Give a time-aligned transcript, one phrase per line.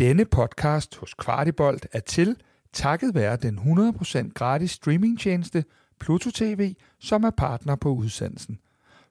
[0.00, 2.36] Denne podcast hos Kvartibolt er til
[2.72, 5.64] takket være den 100% gratis streamingtjeneste
[5.98, 8.58] Pluto TV, som er partner på udsendelsen.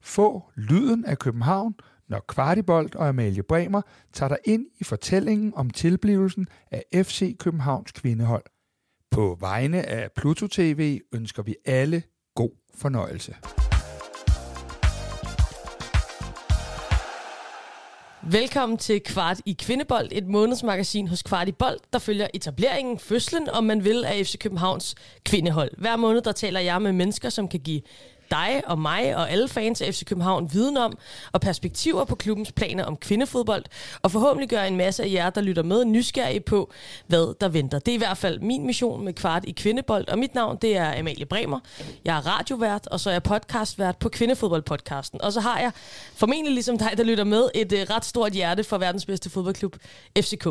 [0.01, 1.75] Få lyden af København,
[2.07, 3.81] når Kvartibolt og Amalie Bremer
[4.13, 8.45] tager dig ind i fortællingen om tilblivelsen af FC Københavns kvindehold.
[9.11, 12.03] På vegne af Pluto TV ønsker vi alle
[12.35, 13.35] god fornøjelse.
[18.23, 23.49] Velkommen til Kvart i Kvindebold, et månedsmagasin hos Kvart i Bold, der følger etableringen, fødslen,
[23.49, 25.71] om man vil, af FC Københavns kvindehold.
[25.77, 27.81] Hver måned der taler jeg med mennesker, som kan give
[28.31, 30.97] dig og mig og alle fans af FC København viden om
[31.31, 33.65] og perspektiver på klubbens planer om kvindefodbold,
[34.01, 36.71] og forhåbentlig gør en masse af jer, der lytter med, nysgerrige på,
[37.07, 37.79] hvad der venter.
[37.79, 40.77] Det er i hvert fald min mission med Kvart i Kvindebold, og mit navn det
[40.77, 41.59] er Amalie Bremer.
[42.05, 45.21] Jeg er radiovært, og så er jeg podcastvært på Kvindefodboldpodcasten.
[45.21, 45.71] Og så har jeg
[46.15, 49.75] formentlig ligesom dig, der lytter med, et uh, ret stort hjerte for verdens bedste fodboldklub,
[50.17, 50.47] FCK.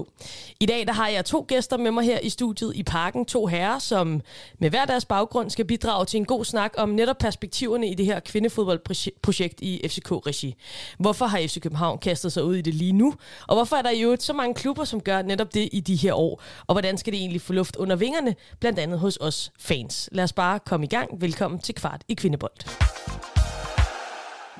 [0.60, 3.24] I dag der har jeg to gæster med mig her i studiet i parken.
[3.24, 4.20] To herrer, som
[4.58, 7.94] med hver deres baggrund skal bidrage til en god snak om netop perspektiv initiativerne i
[7.94, 10.54] det her kvindefodboldprojekt i FCK-regi.
[10.98, 13.14] Hvorfor har FC København kastet sig ud i det lige nu?
[13.48, 16.14] Og hvorfor er der jo så mange klubber, som gør netop det i de her
[16.14, 16.42] år?
[16.66, 20.08] Og hvordan skal det egentlig få luft under vingerne, blandt andet hos os fans?
[20.12, 21.20] Lad os bare komme i gang.
[21.20, 22.52] Velkommen til Kvart i Kvindebold.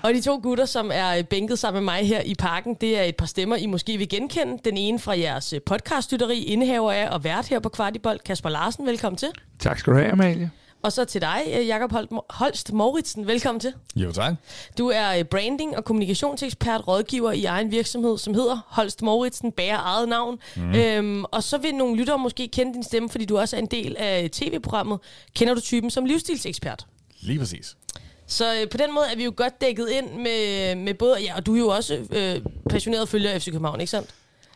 [0.02, 3.02] Og de to gutter, som er bænket sammen med mig her i parken, det er
[3.02, 4.58] et par stemmer, I måske vil genkende.
[4.64, 8.86] Den ene fra jeres podcastlytteri, indehaver af og vært her på Kvartibold, Kasper Larsen.
[8.86, 9.28] Velkommen til.
[9.58, 10.50] Tak skal du have, Amalie.
[10.82, 11.92] Og så til dig, øh, Jakob
[12.30, 13.26] Holst Mauritsen.
[13.26, 13.72] Velkommen til.
[13.96, 14.34] Jo, tak.
[14.78, 19.78] Du er øh, branding- og kommunikationsekspert, rådgiver i egen virksomhed, som hedder Holst Mauritsen, bærer
[19.78, 20.38] eget navn.
[20.56, 20.74] Mm.
[20.74, 23.66] Øhm, og så vil nogle lyttere måske kende din stemme, fordi du også er en
[23.66, 24.98] del af tv-programmet.
[25.34, 26.86] Kender du typen som livsstilsekspert?
[27.20, 27.76] Lige præcis.
[28.26, 31.36] Så øh, på den måde er vi jo godt dækket ind med, med både, ja,
[31.36, 34.08] og du er jo også øh, passioneret følger af FC København, ikke sandt?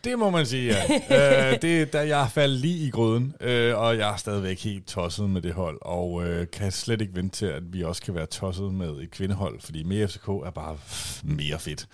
[0.03, 1.51] Det må man sige, ja.
[1.51, 5.29] øh, det, da jeg faldt lige i gryden, øh, og jeg er stadigvæk helt tosset
[5.29, 8.25] med det hold, og øh, kan slet ikke vente til, at vi også kan være
[8.25, 10.77] tosset med et kvindehold, fordi mere FCK er bare
[11.23, 11.87] mere fedt.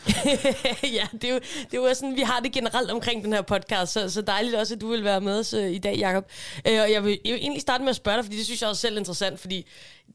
[0.97, 1.39] ja, det er, jo,
[1.71, 4.55] det er jo sådan, vi har det generelt omkring den her podcast, så, så dejligt
[4.55, 6.25] også, at du vil være med os øh, i dag, Jacob.
[6.67, 8.61] Øh, og jeg vil, jeg vil egentlig starte med at spørge dig, fordi det synes
[8.61, 9.65] jeg også selv er interessant, fordi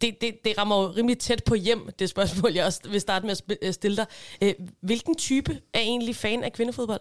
[0.00, 3.26] det, det, det rammer jo rimelig tæt på hjem, det spørgsmål, jeg også vil starte
[3.26, 4.06] med at stille dig.
[4.42, 7.00] Øh, hvilken type er egentlig fan af kvindefodbold?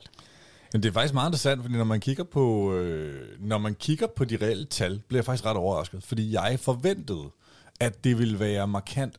[0.73, 4.07] Men det er faktisk meget interessant, fordi når man kigger på, øh, når man kigger
[4.07, 7.31] på de reelle tal, bliver jeg faktisk ret overrasket, fordi jeg forventede,
[7.79, 9.16] at det ville være markant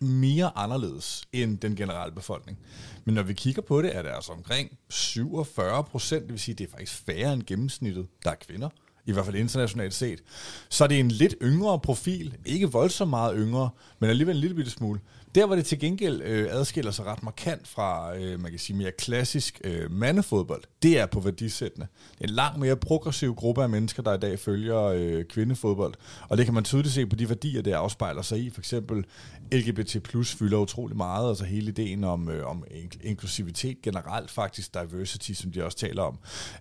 [0.00, 2.58] mere anderledes end den generelle befolkning.
[3.04, 6.54] Men når vi kigger på det, er det altså omkring 47 procent, det vil sige,
[6.54, 8.68] det er faktisk færre end gennemsnittet, der er kvinder
[9.06, 10.22] i hvert fald internationalt set.
[10.68, 14.56] Så er det en lidt yngre profil, ikke voldsomt meget yngre, men alligevel en lille
[14.56, 15.00] bitte smule.
[15.38, 18.76] Der, hvor det til gengæld øh, adskiller sig ret markant fra, øh, man kan sige,
[18.76, 21.86] mere klassisk øh, mandefodbold, det er på værdisættene.
[22.12, 25.94] Det er en langt mere progressiv gruppe af mennesker, der i dag følger øh, kvindefodbold.
[26.28, 28.50] Og det kan man tydeligt se på de værdier, det afspejler sig i.
[28.50, 29.04] For eksempel
[29.52, 32.64] LGBT plus fylder utrolig meget, altså hele ideen om, øh, om
[33.02, 36.18] inklusivitet generelt faktisk, diversity, som de også taler om.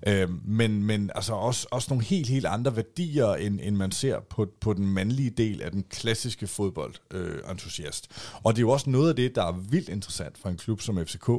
[0.07, 4.19] Øh, men, men altså også, også nogle helt, helt andre værdier, end, end man ser
[4.29, 8.07] på, på den mandlige del af den klassiske fodboldentusiast.
[8.11, 10.57] Øh, og det er jo også noget af det, der er vildt interessant for en
[10.57, 11.29] klub som FCK,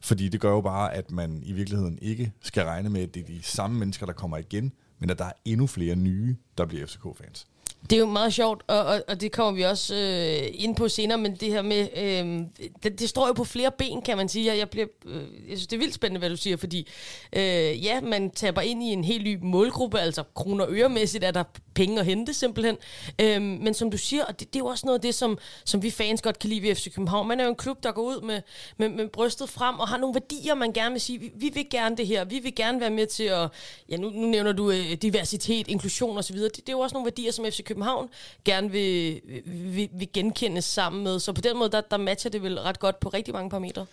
[0.00, 3.20] fordi det gør jo bare, at man i virkeligheden ikke skal regne med, at det
[3.20, 6.66] er de samme mennesker, der kommer igen, men at der er endnu flere nye, der
[6.66, 7.46] bliver FCK-fans.
[7.82, 10.88] Det er jo meget sjovt, og, og, og det kommer vi også øh, ind på
[10.88, 12.46] senere, men det her med, øh,
[12.82, 14.46] det, det står jo på flere ben, kan man sige.
[14.46, 16.88] Jeg, jeg, bliver, øh, jeg synes, det er vildt spændende, hvad du siger, fordi
[17.32, 21.30] øh, ja, man taber ind i en helt ny målgruppe, altså kroner og øremæssigt er
[21.30, 22.76] der penge at hente simpelthen.
[23.20, 25.38] Øh, men som du siger, og det, det er jo også noget af det, som,
[25.64, 27.28] som vi fans godt kan lide ved FC København.
[27.28, 28.42] Man er jo en klub, der går ud med,
[28.76, 31.66] med, med brystet frem og har nogle værdier, man gerne vil sige, vi, vi vil
[31.70, 33.48] gerne det her, vi vil gerne være med til at,
[33.88, 37.06] ja nu, nu nævner du øh, diversitet, inklusion osv., det, det er jo også nogle
[37.06, 38.08] værdier, som FC København
[38.44, 41.20] gerne vil, vil, vil genkendes sammen med.
[41.20, 43.86] Så på den måde, der, der matcher det vel ret godt på rigtig mange parametre.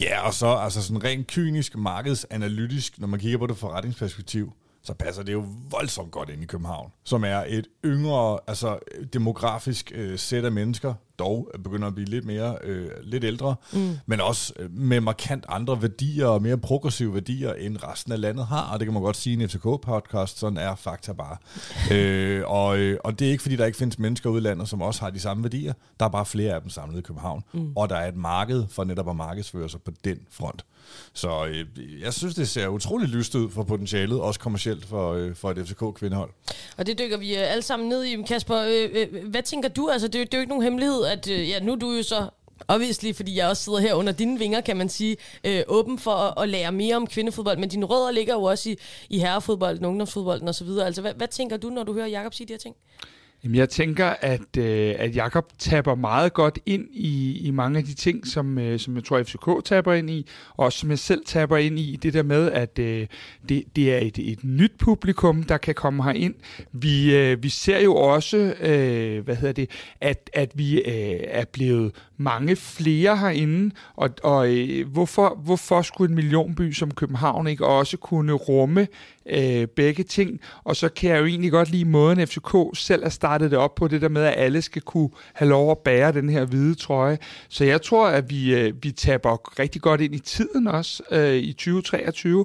[0.00, 4.52] Ja, og så altså sådan rent kynisk, markedsanalytisk, når man kigger på det forretningsperspektiv,
[4.88, 8.78] så passer det jo voldsomt godt ind i København, som er et yngre, altså
[9.12, 13.98] demografisk øh, sæt af mennesker, dog begynder at blive lidt mere, øh, lidt ældre, mm.
[14.06, 18.46] men også øh, med markant andre værdier og mere progressive værdier, end resten af landet
[18.46, 21.36] har, og det kan man godt sige i en FCK-podcast, sådan er fakta bare.
[21.96, 24.68] øh, og, øh, og det er ikke, fordi der ikke findes mennesker ude i landet,
[24.68, 27.44] som også har de samme værdier, der er bare flere af dem samlet i København,
[27.52, 27.72] mm.
[27.76, 30.64] og der er et marked for netop at markedsføre sig på den front.
[31.12, 31.66] Så øh,
[32.02, 35.68] jeg synes, det ser utroligt lyst ud for potentialet, også kommercielt for, øh, for et
[35.68, 36.30] FCK-kvindehold.
[36.76, 38.22] Og det dykker vi øh, alle sammen ned i.
[38.22, 39.88] Kasper, øh, øh, hvad tænker du?
[39.88, 42.02] Altså, det, det er jo ikke nogen hemmelighed, at øh, ja, nu er du jo
[42.02, 42.28] så
[42.68, 46.10] obviously, fordi jeg også sidder her under dine vinger, kan man sige, øh, åben for
[46.10, 48.76] at, at lære mere om kvindefodbold, men dine rødder ligger jo også i,
[49.08, 50.68] i herrefodbolden, ungdomsfodbolden osv.
[50.68, 52.76] Altså, hvad, hvad tænker du, når du hører Jakob sige de her ting?
[53.44, 57.84] Jamen, jeg tænker, at, øh, at Jakob taber meget godt ind i, i mange af
[57.84, 60.26] de ting, som, øh, som jeg tror, FCK taber ind i,
[60.56, 63.06] og også som jeg selv taber ind i, det der med, at øh,
[63.48, 66.34] det, det er et, et nyt publikum, der kan komme herind.
[66.72, 69.70] Vi, øh, vi ser jo også, øh, hvad hedder det,
[70.00, 76.08] at, at vi øh, er blevet mange flere herinde, og, og øh, hvorfor, hvorfor skulle
[76.10, 78.88] en millionby som København ikke også kunne rumme
[79.26, 80.40] øh, begge ting?
[80.64, 83.74] Og så kan jeg jo egentlig godt lide måden, FCK selv er startet det op
[83.74, 86.74] på, det der med, at alle skal kunne have lov at bære den her hvide
[86.74, 87.18] trøje.
[87.48, 91.34] Så jeg tror, at vi, øh, vi taber rigtig godt ind i tiden også øh,
[91.34, 92.44] i 2023,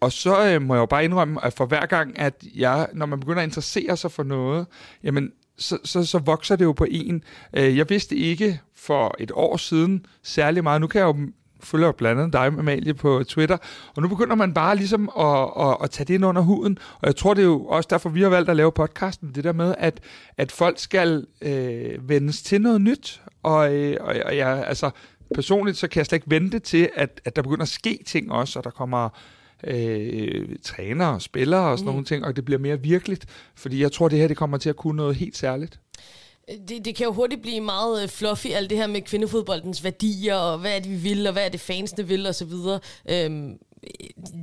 [0.00, 3.06] og så øh, må jeg jo bare indrømme, at for hver gang, at jeg, når
[3.06, 4.66] man begynder at interessere sig for noget,
[5.02, 7.24] jamen så, så, så vokser det jo på en.
[7.52, 10.80] Øh, jeg vidste ikke for et år siden særlig meget.
[10.80, 11.16] Nu kan jeg jo
[11.62, 13.56] følger blandt andet dig, Amalie, på Twitter,
[13.96, 17.06] og nu begynder man bare ligesom at, at, at tage det ind under huden, og
[17.06, 19.52] jeg tror, det er jo også derfor, vi har valgt at lave podcasten, det der
[19.52, 20.00] med, at,
[20.36, 24.90] at folk skal øh, vendes til noget nyt, og, øh, og, og jeg, altså,
[25.34, 28.32] personligt, så kan jeg slet ikke vente til, at, at der begynder at ske ting
[28.32, 29.08] også, og der kommer
[29.64, 31.92] øh, trænere og spillere og sådan mm.
[31.92, 34.68] nogle ting, og det bliver mere virkeligt, fordi jeg tror, det her det kommer til
[34.68, 35.80] at kunne noget helt særligt.
[36.68, 40.34] Det, det kan jo hurtigt blive meget øh, fluffy, alt det her med kvindefodboldens værdier,
[40.34, 42.80] og hvad er det, vi vil, og hvad er det, fansene vil, og så videre.
[43.08, 43.58] Øhm,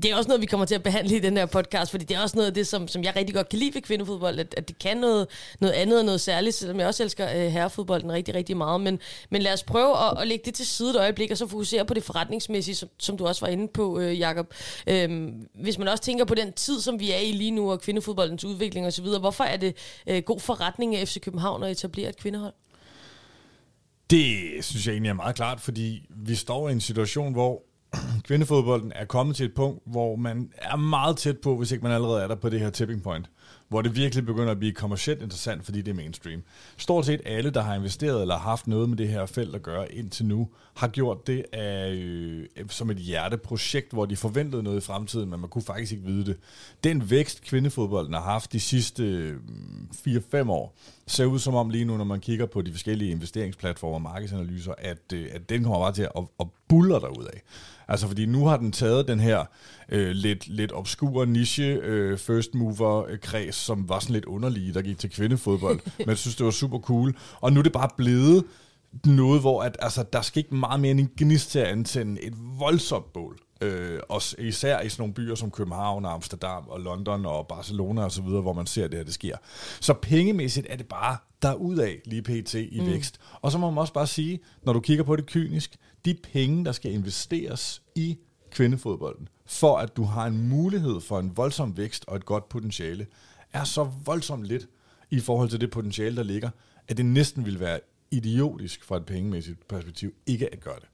[0.02, 2.18] det er også noget, vi kommer til at behandle i den her podcast, fordi det
[2.18, 4.54] er også noget af det, som, som jeg rigtig godt kan lide ved kvindefodbold, at,
[4.58, 5.28] at det kan noget,
[5.60, 8.82] noget andet og noget særligt, selvom jeg også elsker øh, herrefodbolden rigtig, rigtig meget.
[8.82, 9.00] Men,
[9.30, 11.86] men lad os prøve at, at lægge det til side et øjeblik, og så fokusere
[11.86, 14.54] på det forretningsmæssige, som, som du også var inde på, øh, Jacob.
[14.88, 17.82] Øhm, hvis man også tænker på den tid, som vi er i lige nu, og
[17.82, 19.76] kvindefodboldens udvikling osv., hvorfor er det
[20.08, 22.54] øh, god forretning af FC København at etablere et kvindehold?
[24.10, 27.67] Det synes jeg egentlig er meget klart, fordi vi står i en situation, hvor
[28.28, 31.92] kvindefodbolden er kommet til et punkt, hvor man er meget tæt på, hvis ikke man
[31.92, 33.30] allerede er der på det her tipping point,
[33.70, 36.44] hvor det virkelig begynder at blive kommercielt interessant, fordi det er mainstream.
[36.78, 39.94] Stort set alle, der har investeret eller haft noget med det her felt at gøre
[39.94, 44.86] indtil nu, har gjort det af, øh, som et hjerteprojekt, hvor de forventede noget i
[44.86, 46.38] fremtiden, men man kunne faktisk ikke vide det.
[46.84, 49.04] Den vækst, kvindefodbolden har haft de sidste
[49.48, 50.76] mm, 4-5 år,
[51.08, 54.74] ser ud som om lige nu, når man kigger på de forskellige investeringsplatformer og markedsanalyser,
[54.78, 57.40] at, øh, at den kommer bare til at, at buller derudad.
[57.88, 59.46] Altså fordi nu har den taget den her
[59.90, 64.74] øh, lidt, lidt obskure niche øh, first mover øh, kreds, som var sådan lidt underlige,
[64.74, 67.16] der gik til kvindefodbold, men jeg synes, det var super cool.
[67.42, 68.44] Og nu er det bare blevet
[69.06, 72.22] noget, hvor at, altså, der skal ikke meget mere end en gnist til at antænde
[72.22, 73.40] et voldsomt bål.
[73.62, 78.04] Øh, også især i sådan nogle byer som København og Amsterdam og London og Barcelona
[78.04, 79.38] og så videre, hvor man ser det her, det sker.
[79.80, 81.18] Så pengemæssigt er det bare
[81.82, 82.54] af lige pt.
[82.54, 82.86] i mm.
[82.86, 83.20] vækst.
[83.42, 86.66] Og så må man også bare sige, når du kigger på det kynisk, de penge,
[86.66, 88.18] der skal investeres i
[88.52, 93.08] kvindefodbolden, for at du har en mulighed for en voldsom vækst og et godt potentiale,
[93.54, 94.68] er så voldsomt lidt
[95.10, 96.50] i forhold til det potentiale, der ligger,
[96.88, 97.80] at det næsten vil være
[98.12, 100.88] idiotisk fra et pengemæssigt perspektiv ikke at gøre det.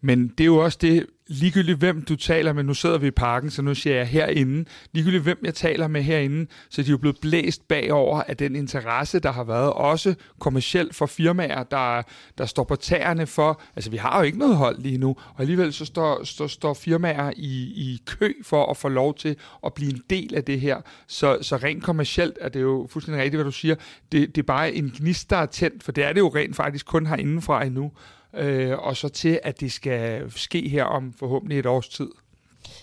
[0.00, 3.10] Men det er jo også det, ligegyldigt hvem du taler med, nu sidder vi i
[3.10, 6.90] parken, så nu siger jeg herinde, ligegyldigt hvem jeg taler med herinde, så de er
[6.90, 12.02] jo blevet blæst bagover af den interesse, der har været, også kommercielt for firmaer, der,
[12.38, 15.40] der står på tæerne for, altså vi har jo ikke noget hold lige nu, og
[15.40, 19.74] alligevel så står, står, står firmaer i, i kø for at få lov til at
[19.74, 20.80] blive en del af det her.
[21.06, 23.74] Så, så rent kommercielt er det jo fuldstændig rigtigt, hvad du siger.
[24.12, 26.56] Det, det er bare en gnist, der er tændt, for det er det jo rent
[26.56, 27.92] faktisk kun herindefra endnu
[28.34, 32.08] øh, og så til, at det skal ske her om forhåbentlig et års tid.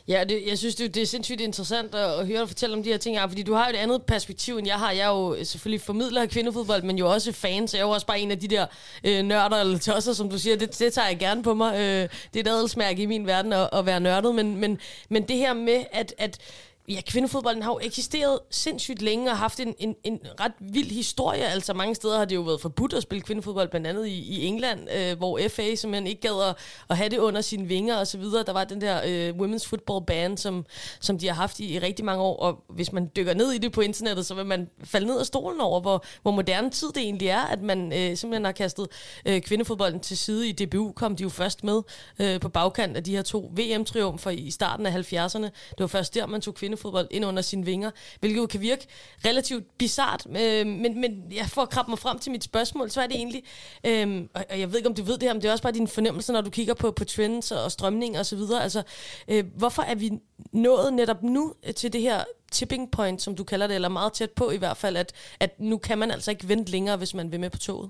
[0.07, 2.83] Ja, det, jeg synes, det, det er sindssygt interessant at, at høre dig fortælle om
[2.83, 4.91] de her ting her, fordi du har jo et andet perspektiv, end jeg har.
[4.91, 7.93] Jeg er jo selvfølgelig formidler af kvindefodbold, men jo også fan, så jeg er jo
[7.93, 8.65] også bare en af de der
[9.03, 10.55] øh, nørder eller tosser, som du siger.
[10.55, 11.73] Det, det tager jeg gerne på mig.
[11.73, 15.23] Øh, det er et adelsmærke i min verden at, at være nørdet, men, men, men
[15.23, 16.39] det her med, at, at
[16.89, 21.43] Ja, kvindefodbolden har jo eksisteret sindssygt længe og haft en, en, en ret vild historie.
[21.43, 24.45] Altså mange steder har det jo været forbudt at spille kvindefodbold, blandt andet i, i
[24.45, 26.55] England, øh, hvor FA simpelthen ikke gad at,
[26.89, 28.43] at have det under sine vinger og så videre.
[28.43, 30.65] Der var den der øh, Women's Football ban, som,
[30.99, 33.57] som de har haft i, i rigtig mange år, og hvis man dykker ned i
[33.57, 36.87] det på internettet, så vil man falde ned af stolen over, hvor, hvor moderne tid
[36.87, 38.87] det egentlig er, at man øh, simpelthen har kastet
[39.25, 40.49] øh, kvindefodbolden til side.
[40.49, 41.81] I DBU kom de jo først med
[42.19, 45.43] øh, på bagkant af de her to VM-triumfer i starten af 70'erne.
[45.45, 48.62] Det var først der, man tog kvinde kvindefodbold ind under sine vinger, hvilket jo kan
[48.62, 48.88] virke
[49.25, 50.25] relativt bizart.
[50.29, 53.44] Øh, men, men jeg får krabbe mig frem til mit spørgsmål, så er det egentlig,
[53.84, 55.74] øh, og jeg ved ikke, om du ved det her, men det er også bare
[55.74, 58.39] din fornemmelse, når du kigger på, på trends og strømninger osv.
[58.62, 58.84] Altså,
[59.27, 60.12] øh, hvorfor er vi
[60.51, 64.13] nået netop nu øh, til det her tipping point, som du kalder det, eller meget
[64.13, 67.13] tæt på i hvert fald, at, at nu kan man altså ikke vente længere, hvis
[67.13, 67.89] man vil med på toget?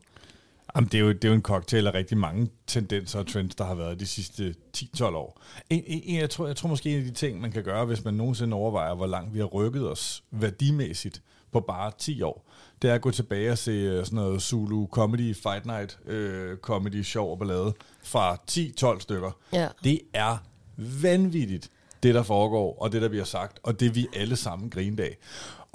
[0.76, 3.56] Jamen, det, er jo, det er jo en cocktail af rigtig mange tendenser og trends,
[3.56, 5.42] der har været de sidste 10-12 år.
[5.70, 8.04] En, en, jeg, tror, jeg tror måske en af de ting, man kan gøre, hvis
[8.04, 12.90] man nogensinde overvejer, hvor langt vi har rykket os værdimæssigt på bare 10 år, det
[12.90, 17.02] er at gå tilbage og se øh, sådan noget Zulu Comedy Fight Night, øh, comedy,
[17.02, 19.32] sjov og ballade fra 10-12 stykker.
[19.54, 19.68] Ja.
[19.84, 20.38] Det er
[20.78, 21.70] vanvittigt,
[22.04, 25.04] det der foregår, og det der vi har sagt, og det vi alle sammen griner
[25.04, 25.18] af.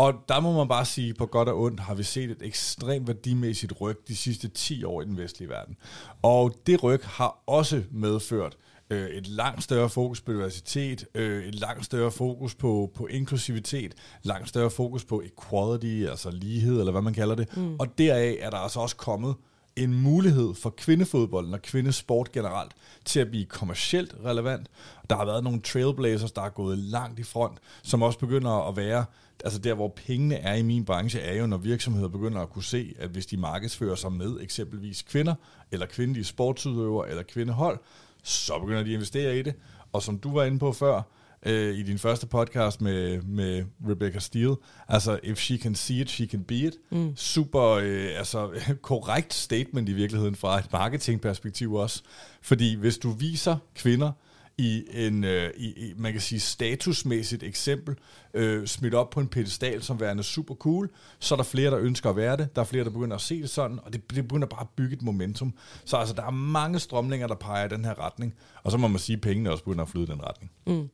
[0.00, 3.06] Og der må man bare sige, på godt og ondt har vi set et ekstremt
[3.06, 5.76] værdimæssigt ryg de sidste 10 år i den vestlige verden.
[6.22, 8.56] Og det ryg har også medført
[8.90, 13.94] øh, et langt større fokus på diversitet, øh, et langt større fokus på, på inklusivitet,
[14.22, 17.56] langt større fokus på equality, altså lighed, eller hvad man kalder det.
[17.56, 17.76] Mm.
[17.78, 19.34] Og deraf er der altså også kommet
[19.76, 22.72] en mulighed for kvindefodbolden og kvindesport generelt
[23.04, 24.68] til at blive kommercielt relevant.
[25.10, 28.76] Der har været nogle trailblazers, der er gået langt i front, som også begynder at
[28.76, 29.04] være,
[29.44, 32.64] altså der hvor pengene er i min branche, er jo når virksomheder begynder at kunne
[32.64, 35.34] se, at hvis de markedsfører sig med eksempelvis kvinder,
[35.72, 37.78] eller kvindelige sportsudøvere, eller kvindehold,
[38.22, 39.54] så begynder de at investere i det.
[39.92, 41.02] Og som du var inde på før,
[41.46, 44.56] øh, i din første podcast med, med Rebecca Steele,
[44.88, 46.74] altså, if she can see it, she can be it.
[46.90, 47.16] Mm.
[47.16, 48.50] Super, øh, altså,
[48.82, 52.02] korrekt statement i virkeligheden fra et marketingperspektiv også.
[52.42, 54.12] Fordi hvis du viser kvinder,
[54.60, 57.96] i en, øh, i, i, man kan sige, statusmæssigt eksempel,
[58.34, 61.78] øh, smidt op på en pedestal som værende super cool, så er der flere, der
[61.78, 64.10] ønsker at være det, der er flere, der begynder at se det sådan, og det,
[64.10, 65.54] det begynder bare at bygge et momentum.
[65.84, 68.88] Så altså, der er mange strømninger, der peger i den her retning, og så må
[68.88, 70.52] man sige, at pengene også begynder at flyde i den retning.
[70.66, 70.88] Mm.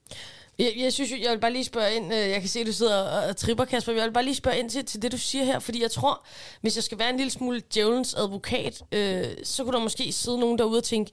[0.58, 2.72] Jeg, jeg synes, jeg vil bare lige spørge ind, øh, jeg kan se, at du
[2.72, 5.18] sidder og, og tripper, Kasper, jeg vil bare lige spørge ind til, til det, du
[5.18, 6.26] siger her, fordi jeg tror,
[6.60, 10.38] hvis jeg skal være en lille smule djævelens advokat, øh, så kunne der måske sidde
[10.38, 11.10] nogen derude og tænke,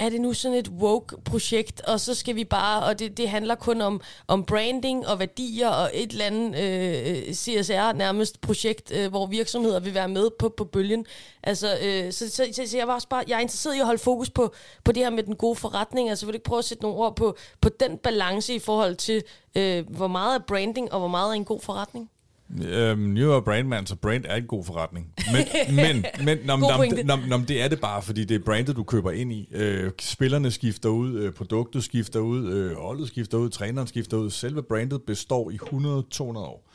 [0.00, 3.54] er det nu sådan et woke-projekt, og så skal vi bare, og det, det handler
[3.54, 8.92] kun om, om branding og værdier og et eller andet øh, øh CSR nærmest projekt,
[8.94, 11.06] øh, hvor virksomheder vil være med på, på bølgen.
[11.42, 13.86] Altså, øh, så, så, så, så, jeg var også bare, jeg er interesseret i at
[13.86, 14.54] holde fokus på,
[14.84, 16.98] på det her med den gode forretning, altså vil du ikke prøve at sætte nogle
[16.98, 19.22] ord på, på den balance i forhold til,
[19.54, 22.10] øh, hvor meget er branding og hvor meget er en god forretning?
[22.58, 25.06] Øhm, New er brandman, så brand er en god forretning.
[25.32, 25.44] Men,
[25.76, 28.82] men, men nom, nom, nom, nom, det er det bare, fordi det er brandet, du
[28.82, 29.48] køber ind i.
[29.52, 34.30] Øh, spillerne skifter ud, øh, produktet skifter ud, øh, holdet skifter ud, træneren skifter ud.
[34.30, 36.70] Selve brandet består i 100-200 år.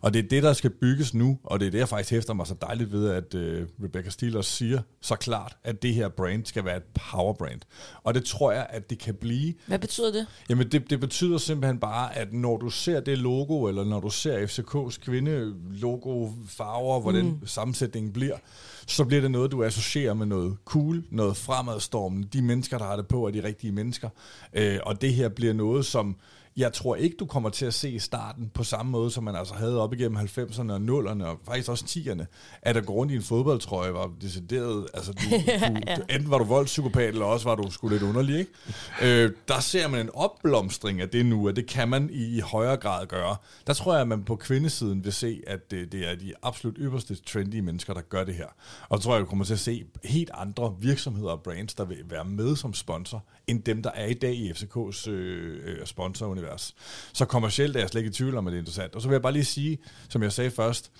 [0.00, 2.34] Og det er det, der skal bygges nu, og det er det, jeg faktisk hæfter
[2.34, 6.08] mig så dejligt ved, at uh, Rebecca Steele også siger så klart, at det her
[6.08, 7.60] brand skal være et power brand.
[8.02, 9.54] Og det tror jeg, at det kan blive.
[9.66, 10.26] Hvad betyder det?
[10.50, 14.10] Jamen, det, det betyder simpelthen bare, at når du ser det logo, eller når du
[14.10, 17.46] ser FCK's kvinde-logo, farver, hvordan mm.
[17.46, 18.36] sammensætningen bliver,
[18.90, 22.28] så bliver det noget, du associerer med noget cool, noget fremadstormende.
[22.32, 24.08] De mennesker, der har det på, er de rigtige mennesker.
[24.52, 26.16] Øh, og det her bliver noget, som
[26.56, 29.36] jeg tror ikke, du kommer til at se i starten på samme måde, som man
[29.36, 32.24] altså havde op igennem 90'erne og 0'erne, og faktisk også 10'erne,
[32.62, 35.36] at der går rundt i en fodboldtrøje, var decideret, altså du, du,
[35.86, 35.96] ja.
[36.10, 38.52] enten var du voldspsykopat, eller også var du sgu lidt underlig, ikke?
[39.02, 42.40] Øh, der ser man en opblomstring af det nu, at det kan man i, i
[42.40, 43.36] højere grad gøre.
[43.66, 46.76] Der tror jeg, at man på kvindesiden vil se, at det, det er de absolut
[46.78, 48.48] ypperste trendy mennesker, der gør det her.
[48.88, 51.84] Og så tror jeg, vi kommer til at se helt andre virksomheder og brands, der
[51.84, 55.86] vil være med som sponsor, end dem, der er i dag i FCK's øh, øh
[55.86, 56.74] sponsorunivers.
[57.12, 58.94] Så kommercielt er jeg slet ikke i tvivl om, at det er interessant.
[58.94, 60.90] Og så vil jeg bare lige sige, som jeg sagde først,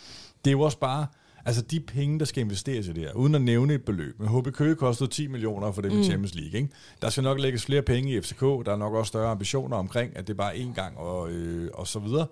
[0.45, 1.07] det er jo også bare,
[1.45, 4.21] Altså de penge, der skal investeres i det her, uden at nævne et beløb.
[4.21, 6.05] Men HB Køge kostede 10 millioner for det mm.
[6.05, 6.61] Champions League.
[6.61, 6.73] Ikke?
[7.03, 8.41] Der skal nok lægges flere penge i FCK.
[8.41, 11.71] Der er nok også større ambitioner omkring, at det er bare én gang og, øh,
[11.75, 12.27] og så videre.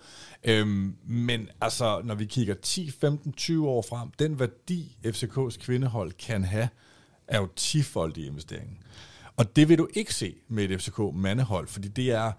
[0.44, 6.12] Øhm, men altså, når vi kigger 10, 15, 20 år frem, den værdi FCKs kvindehold
[6.12, 6.68] kan have,
[7.28, 8.78] er jo 10-foldig investeringen.
[9.38, 12.33] Og det vil du ikke se med et FCK-mandehold, fordi det er,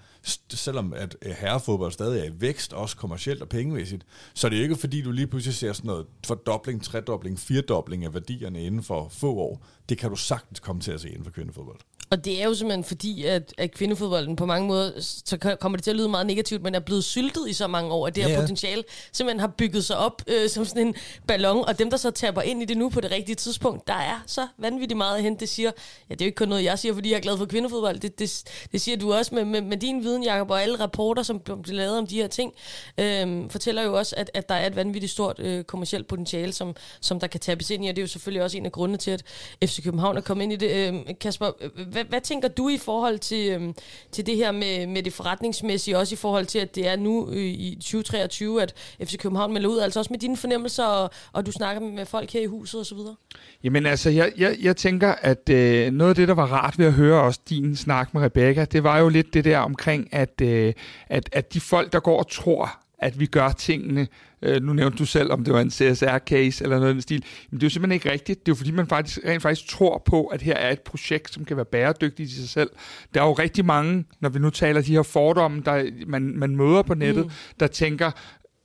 [0.49, 4.57] selvom at øh, herrefodbold stadig er i vækst, også kommercielt og pengemæssigt, så er det
[4.57, 9.09] ikke fordi, du lige pludselig ser sådan noget fordobling, tredobling, firedobling af værdierne inden for
[9.09, 9.65] få år.
[9.89, 11.79] Det kan du sagtens komme til at se inden for kvindefodbold.
[12.11, 15.83] Og det er jo simpelthen fordi, at, at kvindefodbolden på mange måder, så kommer det
[15.83, 18.23] til at lyde meget negativt, men er blevet syltet i så mange år, at det
[18.23, 18.39] her ja.
[18.39, 20.95] potentiale simpelthen har bygget sig op øh, som sådan en
[21.27, 23.93] ballon, og dem, der så taber ind i det nu på det rigtige tidspunkt, der
[23.93, 25.39] er så vanvittigt meget at hente.
[25.39, 25.71] Det siger,
[26.09, 27.99] ja, det er jo ikke kun noget, jeg siger, fordi jeg er glad for kvindefodbold.
[27.99, 31.23] Det, det, det siger du også med, med, med din viden, Jacob, og alle rapporter,
[31.23, 32.53] som bliver lavet om de her ting,
[32.97, 36.75] øh, fortæller jo også, at, at der er et vanvittigt stort øh, kommersielt potentiale, som,
[37.01, 38.97] som der kan tabes ind i, og det er jo selvfølgelig også en af grundene
[38.97, 39.23] til, at
[39.65, 40.93] FC København er kommet ind i det.
[40.93, 41.51] Øh, Kasper,
[41.91, 43.73] hvad, hvad tænker du i forhold til, øhm,
[44.11, 47.29] til det her med, med det forretningsmæssige, også i forhold til, at det er nu
[47.29, 51.45] øh, i 2023, at FC København melder ud, altså også med dine fornemmelser, og, og
[51.45, 52.97] du snakker med folk her i huset osv.?
[53.63, 56.85] Jamen altså, jeg, jeg, jeg tænker, at øh, noget af det, der var rart ved
[56.85, 60.41] at høre også din snak med Rebecca, det var jo lidt det der omkring, at,
[60.41, 60.73] øh,
[61.07, 64.07] at, at de folk, der går og tror, at vi gør tingene.
[64.41, 67.23] Øh, nu nævnte du selv, om det var en CSR-case eller noget i den stil.
[67.49, 68.39] Men det er jo simpelthen ikke rigtigt.
[68.39, 71.33] Det er jo fordi, man faktisk, rent faktisk tror på, at her er et projekt,
[71.33, 72.69] som kan være bæredygtigt i sig selv.
[73.13, 76.55] Der er jo rigtig mange, når vi nu taler de her fordomme, der man, man
[76.55, 77.31] møder på nettet, mm.
[77.59, 78.11] der tænker,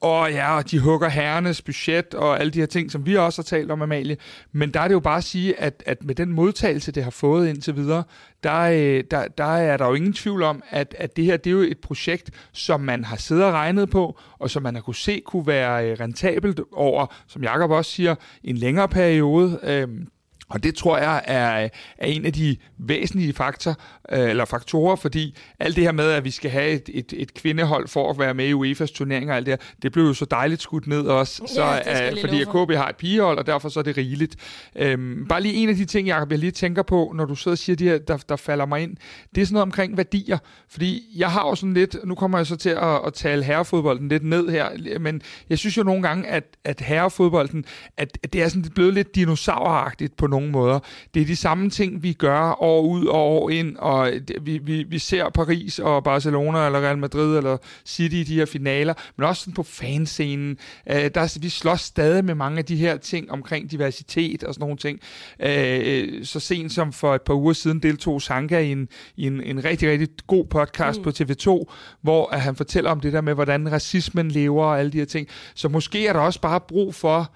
[0.04, 3.44] og ja, de hugger herrenes budget og alle de her ting, som vi også har
[3.44, 4.16] talt om, Amalie.
[4.52, 7.10] Men der er det jo bare at sige, at, at med den modtagelse, det har
[7.10, 8.04] fået indtil videre,
[8.42, 11.50] der, øh, der, der er der jo ingen tvivl om, at, at det her det
[11.50, 14.82] er jo et projekt, som man har siddet og regnet på, og som man har
[14.82, 19.60] kunne se kunne være øh, rentabelt over, som Jakob også siger, en længere periode.
[19.62, 20.08] Øhm,
[20.48, 23.76] og det tror jeg er, er en af de væsentlige faktor,
[24.12, 27.34] øh, eller faktorer, fordi alt det her med, at vi skal have et, et, et
[27.34, 30.14] kvindehold for at være med i UEFA's turnering og alt det her, det blev jo
[30.14, 33.68] så dejligt skudt ned også, ja, så, uh, fordi KB har et pigehold, og derfor
[33.68, 34.36] så er det rigeligt.
[34.76, 37.54] Øhm, bare lige en af de ting, Jacob, jeg lige tænker på, når du sidder
[37.54, 38.96] og siger de her, der, der falder mig ind,
[39.34, 42.46] det er sådan noget omkring værdier, fordi jeg har jo sådan lidt, nu kommer jeg
[42.46, 46.28] så til at, at tale herrefodbolden lidt ned her, men jeg synes jo nogle gange,
[46.28, 47.64] at, at herrefodbolden,
[47.96, 50.78] at, at det er sådan blevet lidt dinosauragtigt på nogle måder.
[51.14, 54.12] Det er de samme ting, vi gør år ud og år ind, og
[54.42, 58.46] vi, vi, vi ser Paris og Barcelona eller Real Madrid eller City i de her
[58.46, 60.58] finaler, men også sådan på fanscenen.
[60.90, 64.62] Øh, der, vi slås stadig med mange af de her ting omkring diversitet og sådan
[64.62, 65.00] nogle ting.
[65.40, 69.42] Øh, så sent som for et par uger siden deltog Sanka i en, i en,
[69.42, 71.04] en rigtig, rigtig god podcast mm.
[71.04, 74.92] på TV2, hvor at han fortæller om det der med, hvordan racismen lever og alle
[74.92, 75.28] de her ting.
[75.54, 77.30] Så måske er der også bare brug for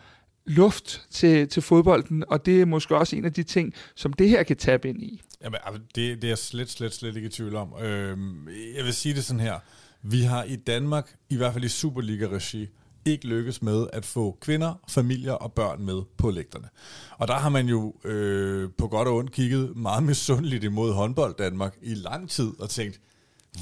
[0.48, 4.28] luft til, til fodbolden, og det er måske også en af de ting, som det
[4.28, 5.22] her kan tabe ind i.
[5.42, 7.72] Jamen, altså, det, det er jeg slet, slet, slet ikke i tvivl om.
[7.82, 9.58] Øhm, jeg vil sige det sådan her.
[10.02, 12.68] Vi har i Danmark, i hvert fald i Superliga-regi,
[13.04, 16.68] ikke lykkes med at få kvinder, familier og børn med på lægterne.
[17.18, 21.34] Og der har man jo øh, på godt og ondt kigget meget misundeligt imod håndbold
[21.38, 23.00] Danmark i lang tid og tænkt,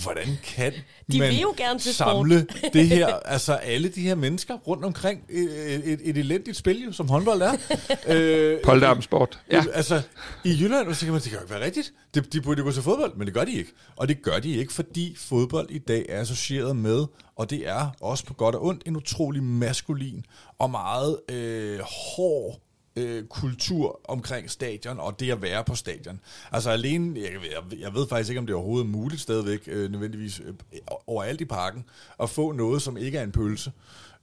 [0.03, 0.73] hvordan kan
[1.13, 4.85] de man vil jo gerne til samle det her, altså alle de her mennesker rundt
[4.85, 7.53] omkring et, et, et elendigt spil, jo, som håndbold er.
[8.15, 9.41] øh, Polterarmsport.
[9.51, 9.65] Ja.
[9.73, 10.03] Altså,
[10.45, 11.93] i Jylland, så kan man, det kan ikke være rigtigt.
[12.15, 13.73] De, de burde gå til fodbold, men det gør de ikke.
[13.97, 17.91] Og det gør de ikke, fordi fodbold i dag er associeret med, og det er
[18.01, 20.25] også på godt og ondt, en utrolig maskulin
[20.59, 22.66] og meget øh, hård
[22.97, 26.21] øh, kultur omkring stadion, og det at være på stadion.
[26.53, 29.91] Altså alene, jeg, jeg, jeg ved faktisk ikke, om det er overhovedet muligt stadigvæk, øh,
[29.91, 30.55] nødvendigvis øh,
[31.07, 31.85] overalt i parken,
[32.21, 33.73] at få noget, som ikke er en pølse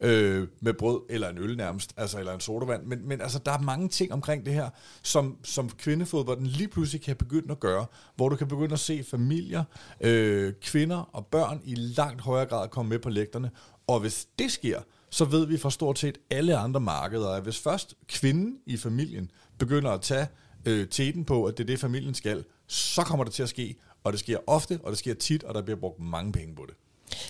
[0.02, 2.86] øh, med brød, eller en øl nærmest, altså, eller en sodavand.
[2.86, 4.70] Men, men altså, der er mange ting omkring det her,
[5.04, 9.04] som, som kvindefodbolden lige pludselig kan begynde at gøre, hvor du kan begynde at se
[9.04, 9.64] familier,
[10.02, 13.52] øh, kvinder og børn i langt højere grad komme med på lægterne.
[13.88, 14.80] Og hvis det sker,
[15.14, 19.32] så ved vi fra stort set alle andre markeder, at hvis først kvinden i familien
[19.58, 20.28] begynder at tage
[20.66, 23.76] øh, teten på, at det er det, familien skal, så kommer det til at ske,
[24.04, 26.66] og det sker ofte, og det sker tit, og der bliver brugt mange penge på
[26.68, 26.76] det.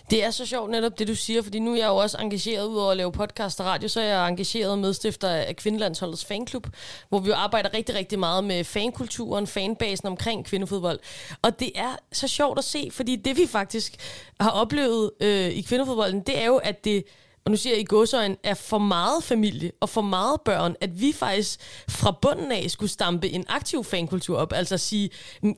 [0.10, 2.68] Det er så sjovt netop det, du siger, fordi nu er jeg jo også engageret
[2.68, 6.68] ud over at lave podcast og radio, så er jeg engageret medstifter af Kvindelandsholdets fanklub,
[7.10, 11.00] hvor vi jo arbejder rigtig, rigtig meget med fankulturen, fanbasen omkring kvindefodbold.
[11.42, 13.96] Og det er så sjovt at se, fordi det vi faktisk
[14.40, 17.04] har oplevet øh, i kvindefodbolden, det er jo, at det
[17.46, 21.02] og nu siger jeg i godsøjen, er for meget familie og for meget børn, at
[21.02, 24.54] vi faktisk fra bunden af skulle stampe en aktiv fankultur op.
[24.54, 25.10] Altså sige,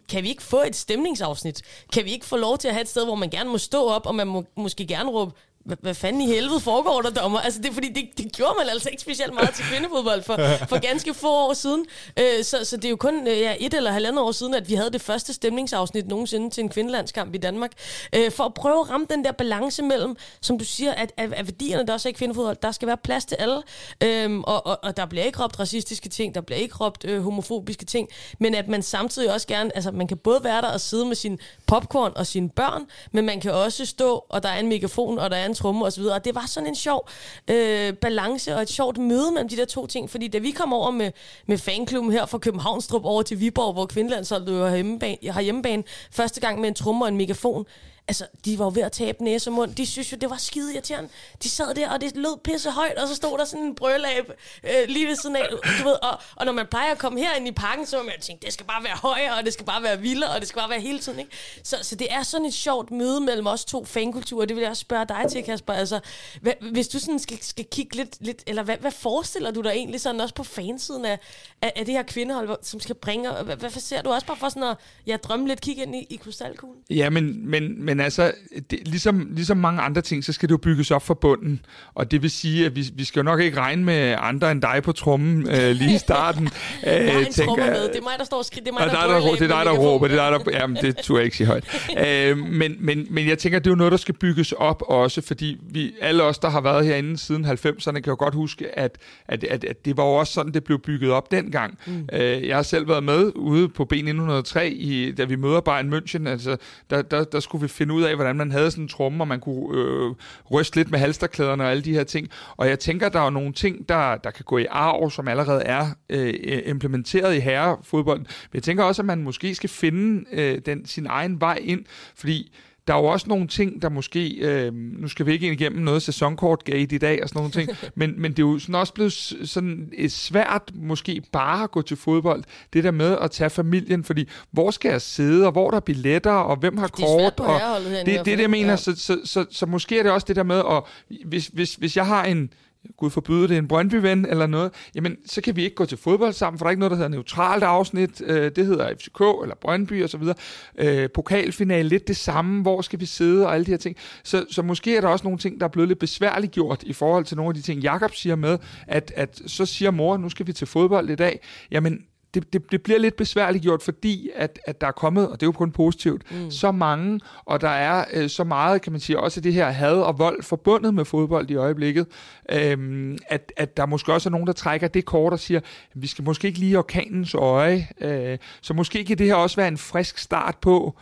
[0.10, 1.62] kan vi ikke få et stemningsafsnit?
[1.94, 3.88] Kan vi ikke få lov til at have et sted, hvor man gerne må stå
[3.88, 5.32] op, og man må måske gerne råbe,
[5.66, 7.40] hvad fanden i helvede foregår der, dommer?
[7.40, 10.36] Altså, det er fordi, det, det gjorde man altså ikke specielt meget til kvindefodbold for,
[10.70, 11.86] for ganske få år siden.
[12.20, 14.70] Øh, så, så det er jo kun øh, ja, et eller halvandet år siden, at
[14.70, 17.72] vi havde det første stemningsafsnit nogensinde til en kvindelandskamp i Danmark.
[18.16, 21.34] Øh, for at prøve at ramme den der balance mellem, som du siger, at, at,
[21.34, 23.62] at værdierne, der også er i kvindefodbold, der skal være plads til alle.
[24.04, 27.24] Øh, og, og, og der bliver ikke råbt racistiske ting, der bliver ikke råbt øh,
[27.24, 30.82] homofobiske ting, men at man samtidig også gerne, altså man kan både være der og
[30.82, 34.60] sidde med sin popcorn og sine børn, men man kan også stå, og der er
[34.60, 36.16] en megafon, og der er en tromme og så videre.
[36.16, 37.10] Og det var sådan en sjov
[37.48, 40.74] øh, balance og et sjovt møde mellem de der to ting, fordi da vi kom
[40.74, 41.12] over med,
[41.46, 46.42] med fanklubben her fra Københavnstrup over til Viborg, hvor Kvindelandsholdet har hjemmebane, har hjemmebane, første
[46.42, 47.66] gang med en tromme og en megafon,
[48.08, 49.76] altså, de var jo ved at tabe næse og mund.
[49.76, 51.10] De synes jo, det var skide irriterende.
[51.44, 54.32] De sad der, og det lød pisse højt, og så stod der sådan en brølab
[54.64, 55.48] øh, lige ved siden af.
[55.52, 58.14] Du ved, og, og når man plejer at komme herind i parken, så må man
[58.22, 60.60] tænke, det skal bare være højere, og det skal bare være vildere, og det skal
[60.60, 61.20] bare være hele tiden.
[61.20, 61.32] Ikke?
[61.64, 64.46] Så, så det er sådan et sjovt møde mellem os to fankulturer.
[64.46, 65.74] Det vil jeg også spørge dig til, Kasper.
[65.74, 66.00] Altså,
[66.42, 69.70] hvad, hvis du sådan skal, skal kigge lidt, lidt eller hvad, hvad forestiller du dig
[69.70, 71.20] egentlig sådan også på fansiden af,
[71.62, 74.50] af, af det her kvindehold, som skal bringe, hvad, hvad ser du også bare for
[74.50, 76.82] sådan at ja, drømme lidt, kigge ind i, i krystalkuglen?
[76.90, 78.32] Ja, men, men, men men altså,
[78.72, 81.66] det, ligesom, ligesom mange andre ting, så skal det jo bygges op fra bunden.
[81.94, 84.62] Og det vil sige, at vi, vi skal jo nok ikke regne med andre end
[84.62, 86.44] dig på trummen øh, lige i starten.
[86.84, 87.88] jeg har en tromme med.
[87.88, 88.64] Det er mig, der står og skriver.
[88.64, 90.08] Det er mig, der, der, der, det er dig, der råber.
[90.08, 90.60] Det er dig, der...
[90.60, 91.90] Jamen, det turde jeg ikke sige højt.
[92.08, 95.22] øh, men, men, men jeg tænker, det er jo noget, der skal bygges op også,
[95.22, 98.98] fordi vi, alle os, der har været herinde siden 90'erne, kan jo godt huske, at,
[99.28, 101.78] at, at, at det var jo også sådan, det blev bygget op dengang.
[101.88, 102.10] Mm.
[102.14, 106.28] Øh, jeg har selv været med ude på B903, i, da vi møder Bayern München.
[106.30, 106.58] Altså,
[106.90, 109.28] der, der, der skulle vi finde ud af, hvordan man havde sådan en tromme, og
[109.28, 110.16] man kunne øh,
[110.52, 112.30] ryste lidt med halsterklæderne og alle de her ting.
[112.58, 115.64] Og jeg tænker, der er nogle ting, der, der kan gå i arv, som allerede
[115.64, 116.34] er øh,
[116.66, 118.20] implementeret i herrefodbold.
[118.20, 121.86] Men jeg tænker også, at man måske skal finde øh, den, sin egen vej ind,
[122.16, 122.52] fordi
[122.88, 125.82] der er jo også nogle ting, der måske, øh, nu skal vi ikke ind igennem
[125.82, 128.94] noget sæsonkortgate i dag og sådan nogle ting, men, men det er jo sådan også
[128.94, 132.44] blevet sådan svært måske bare at gå til fodbold.
[132.74, 135.82] Det der med at tage familien, fordi hvor skal jeg sidde, og hvor der er
[135.82, 138.76] billetter, og hvem har kort, og det, det er det, jeg mener, ja.
[138.76, 140.84] så, så, så, så måske er det også det der med, at
[141.26, 142.50] hvis, hvis, hvis jeg har en,
[142.98, 146.34] Gud forbyde det, en Brøndby-ven eller noget, jamen så kan vi ikke gå til fodbold
[146.34, 148.22] sammen, for der er ikke noget, der hedder neutralt afsnit.
[148.26, 150.36] Øh, det hedder FCK eller Brøndby og så videre.
[150.78, 152.62] Øh, pokalfinale, lidt det samme.
[152.62, 153.96] Hvor skal vi sidde og alle de her ting.
[154.24, 156.94] Så, så måske er der også nogle ting, der er blevet lidt besværligt gjort i
[156.94, 160.30] forhold til nogle af de ting, Jakob siger med, at, at så siger mor, nu
[160.30, 161.40] skal vi til fodbold i dag.
[161.72, 165.40] Jamen, det, det, det bliver lidt besværligt gjort, fordi at, at der er kommet, og
[165.40, 166.52] det er jo kun positivt, mm.
[166.52, 169.94] så mange, og der er øh, så meget, kan man sige, også det her had
[169.94, 172.08] og vold forbundet med fodbold i øjeblikket,
[172.52, 175.60] øhm, at, at der måske også er nogen, der trækker det kort og siger,
[175.96, 179.68] vi skal måske ikke lige orkanens øje, øh, så måske kan det her også være
[179.68, 180.96] en frisk start på,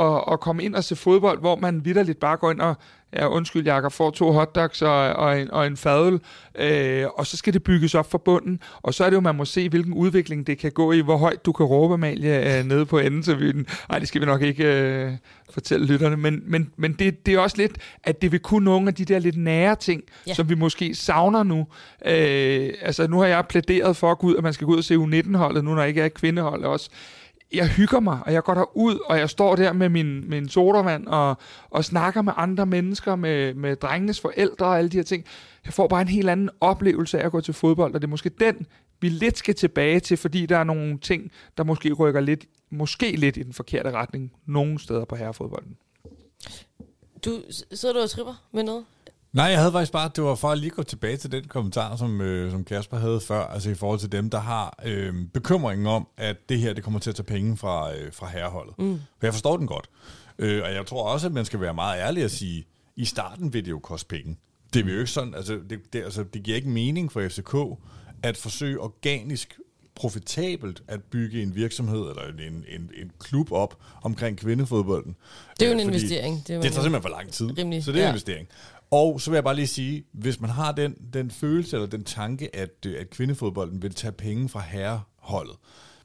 [0.00, 2.74] at, at komme ind og se fodbold, hvor man vidderligt bare går ind og
[3.12, 6.20] ja, undskyld Jakob, får to hotdogs og, og, en, og en fadøl,
[6.54, 9.34] øh, og så skal det bygges op fra bunden, og så er det jo, man
[9.34, 12.64] må se, hvilken udvikling det kan gå i, hvor højt du kan råbe, Amalie, øh,
[12.64, 13.66] nede på enden til viden.
[13.88, 15.12] Nej, det skal vi nok ikke øh,
[15.50, 17.72] fortælle lytterne, men, men, men det, det er også lidt,
[18.04, 20.34] at det vil kunne nogle af de der lidt nære ting, ja.
[20.34, 21.66] som vi måske savner nu.
[22.06, 24.78] Øh, altså, nu har jeg plæderet for at, gå ud, at man skal gå ud
[24.78, 26.90] og se U19-holdet, nu når ikke er kvindehold også,
[27.52, 31.06] jeg hygger mig, og jeg går derud, og jeg står der med min, min sodavand
[31.06, 31.36] og,
[31.70, 35.24] og snakker med andre mennesker, med, med drengenes forældre og alle de her ting.
[35.64, 38.10] Jeg får bare en helt anden oplevelse af at gå til fodbold, og det er
[38.10, 38.66] måske den,
[39.00, 43.16] vi lidt skal tilbage til, fordi der er nogle ting, der måske rykker lidt, måske
[43.16, 45.76] lidt i den forkerte retning, nogle steder på herrefodbolden.
[47.24, 47.30] Du,
[47.72, 48.84] sidder du og tripper med noget?
[49.32, 51.96] Nej, jeg havde faktisk bare, det var for at lige gå tilbage til den kommentar,
[51.96, 55.86] som, øh, som Kasper havde før, altså i forhold til dem, der har øh, bekymringen
[55.86, 58.78] om, at det her, det kommer til at tage penge fra, øh, fra herreholdet.
[58.78, 59.00] Mm.
[59.18, 59.90] For jeg forstår den godt.
[60.38, 62.64] Øh, og jeg tror også, at man skal være meget ærlig og sige,
[62.96, 64.36] i starten vil det jo koste penge.
[64.74, 67.54] Det vil jo ikke sådan, altså det, det, altså, det giver ikke mening for FCK
[68.22, 69.58] at forsøge organisk
[69.94, 75.16] profitabelt at bygge en virksomhed eller en, en, en klub op omkring kvindefodbolden.
[75.58, 76.36] Det er jo en investering.
[76.36, 77.58] Det, det tager simpelthen for lang tid.
[77.58, 78.08] Rimelig, så det er ja.
[78.08, 78.48] en investering.
[78.90, 82.04] Og så vil jeg bare lige sige, hvis man har den, den følelse eller den
[82.04, 85.56] tanke, at, øh, at kvindefodbolden vil tage penge fra herreholdet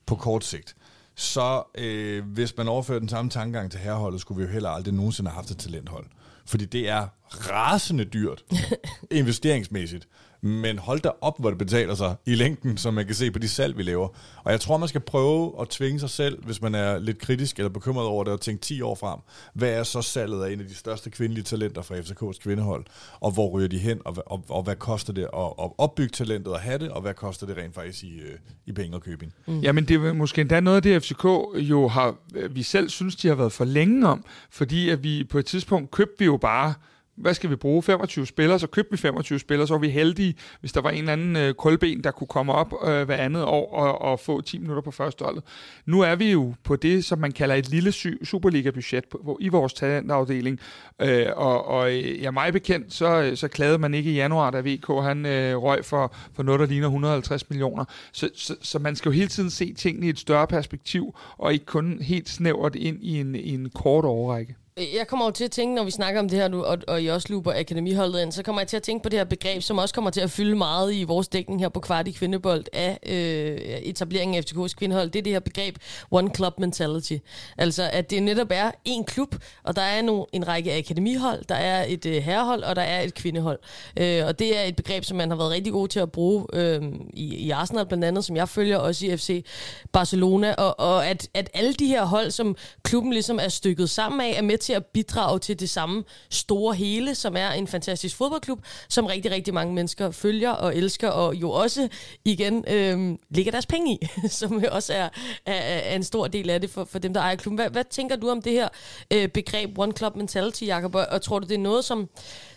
[0.05, 0.75] på kort sigt,
[1.15, 4.93] så øh, hvis man overfører den samme tankegang til herreholdet, skulle vi jo heller aldrig
[4.93, 6.05] nogensinde have haft et talenthold.
[6.45, 8.43] Fordi det er rasende dyrt
[9.11, 10.07] investeringsmæssigt
[10.45, 13.39] men hold da op, hvor det betaler sig i længden, som man kan se på
[13.39, 14.07] de salg, vi laver.
[14.43, 17.59] Og jeg tror, man skal prøve at tvinge sig selv, hvis man er lidt kritisk
[17.59, 19.19] eller bekymret over det, og tænke 10 år frem.
[19.53, 22.85] Hvad er så salget af en af de største kvindelige talenter fra FCK's kvindehold?
[23.19, 26.53] Og hvor ryger de hen, og, og, og hvad koster det at, at opbygge talentet
[26.53, 29.33] og have det, og hvad koster det rent faktisk i, øh, i penge og købing?
[29.47, 29.59] Mm.
[29.59, 32.15] Jamen, det er måske endda noget af det, FCK jo har,
[32.49, 35.91] vi selv synes, de har været for længe om, fordi at vi på et tidspunkt
[35.91, 36.73] købte vi jo bare
[37.17, 37.83] hvad skal vi bruge?
[37.83, 40.97] 25 spillere, så købte vi 25 spillere, så var vi heldige, hvis der var en
[40.97, 44.41] eller anden øh, kulben, der kunne komme op øh, hver andet år og, og få
[44.41, 45.43] 10 minutter på første holdet.
[45.85, 47.91] Nu er vi jo på det, som man kalder et lille
[48.23, 50.59] Superliga-budget på, i vores talentafdeling,
[51.01, 54.51] øh, og, og øh, ja, mig bekendt, så, øh, så klagede man ikke i januar,
[54.51, 57.85] da VK han øh, røg for, for noget, der ligner 150 millioner.
[58.11, 61.53] Så, så, så man skal jo hele tiden se tingene i et større perspektiv, og
[61.53, 64.55] ikke kun helt snævert ind i en, i en kort overrække.
[64.77, 67.01] Jeg kommer jo til at tænke, når vi snakker om det her nu, og, og
[67.01, 69.61] I også luber akademiholdet ind, så kommer jeg til at tænke på det her begreb,
[69.61, 72.65] som også kommer til at fylde meget i vores dækning her på kvart i kvindebold
[72.73, 75.09] af øh, etableringen af FCK's kvindehold.
[75.09, 75.77] Det er det her begreb
[76.11, 77.17] One Club Mentality.
[77.57, 81.55] Altså, at det netop er en klub, og der er nu en række akademihold, der
[81.55, 83.59] er et øh, herrehold, og der er et kvindehold.
[83.97, 86.45] Øh, og det er et begreb, som man har været rigtig god til at bruge
[86.53, 86.83] øh,
[87.13, 89.45] i, i Arsenal blandt andet, som jeg følger, også i FC
[89.91, 94.21] Barcelona, og, og at, at alle de her hold, som klubben ligesom er stykket sammen
[94.21, 98.15] af, er med til at bidrage til det samme store hele, som er en fantastisk
[98.15, 101.89] fodboldklub, som rigtig, rigtig mange mennesker følger og elsker, og jo også
[102.25, 104.07] igen øh, ligger deres penge i,
[104.39, 105.09] som jo også er,
[105.45, 107.59] er, er en stor del af det for, for dem, der ejer klubben.
[107.59, 108.67] Hvad, hvad tænker du om det her
[109.13, 110.95] øh, begreb One Club Mentality, Jacob?
[110.95, 112.09] Og, og tror du, det er noget, som,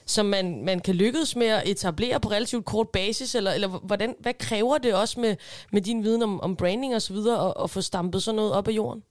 [0.06, 4.14] som man, man kan lykkes med at etablere på relativt kort basis, eller, eller hvordan,
[4.20, 5.36] hvad kræver det også med,
[5.72, 8.52] med din viden om, om branding og så videre, at, at få stampet sådan noget
[8.52, 9.02] op af jorden?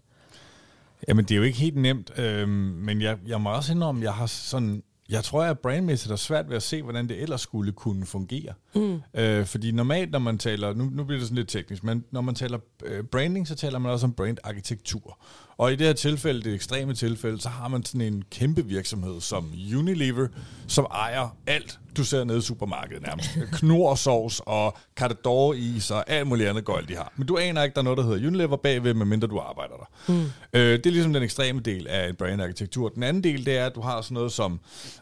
[1.08, 4.14] Jamen, det er jo ikke helt nemt, øh, men jeg, jeg må også indrømme, jeg
[4.14, 7.72] har sådan jeg tror, at brandmæssigt er svært ved at se, hvordan det ellers skulle
[7.72, 8.54] kunne fungere.
[8.76, 9.02] Mm.
[9.14, 12.22] Øh, fordi normalt, når man taler, nu, nu bliver det sådan lidt teknisk, men når
[12.22, 15.20] man taler øh, branding, så taler man også om brandarkitektur.
[15.58, 19.22] Og i det her tilfælde, det ekstreme tilfælde, så har man sådan en kæmpe virksomhed
[19.22, 20.28] som Unilever,
[20.68, 23.30] som ejer alt, du ser nede i supermarkedet nærmest.
[23.52, 27.14] Knorsovs og is og alt muligt andet gøjl, de har.
[27.16, 30.14] Men du aner ikke, der er noget, der hedder Unilever bagved, medmindre du arbejder der.
[30.14, 30.24] Mm.
[30.54, 32.90] Øh, det er ligesom den ekstreme del af en brandarkitektur.
[32.90, 34.60] Den anden del, det er, at du har sådan noget som,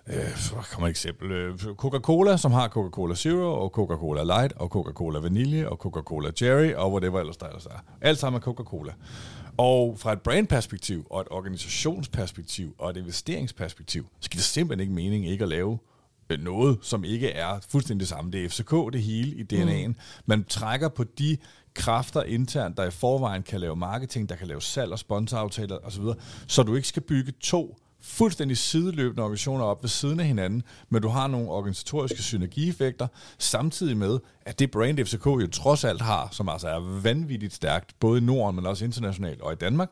[0.08, 0.16] øh,
[0.72, 5.70] kommer et eksempel, øh, Coca-Cola, som har Coca-Cola Zero, og Coca-Cola Light, og Coca-Cola Vanille,
[5.70, 7.84] og Coca-Cola Cherry, og whatever ellers der ellers er.
[8.02, 8.92] Alt sammen er Coca-Cola.
[9.58, 14.94] Og fra et brandperspektiv, og et organisationsperspektiv, og et investeringsperspektiv, så giver det simpelthen ikke
[14.94, 15.80] mening ikke at lave
[16.30, 18.32] øh, noget, som ikke er fuldstændig det samme.
[18.32, 19.88] Det er FCK, det hele i DNA'en.
[19.88, 19.96] Mm.
[20.26, 21.38] Man trækker på de
[21.74, 26.04] kræfter internt, der i forvejen kan lave marketing, der kan lave salg og sponsoraftaler osv.,
[26.48, 31.02] så du ikke skal bygge to fuldstændig sideløbende organisationer op ved siden af hinanden, men
[31.02, 36.30] du har nogle organisatoriske synergieffekter, samtidig med, at det brand FCK jo trods alt har,
[36.32, 39.90] som altså er vanvittigt stærkt, både i Norden, men også internationalt og i Danmark,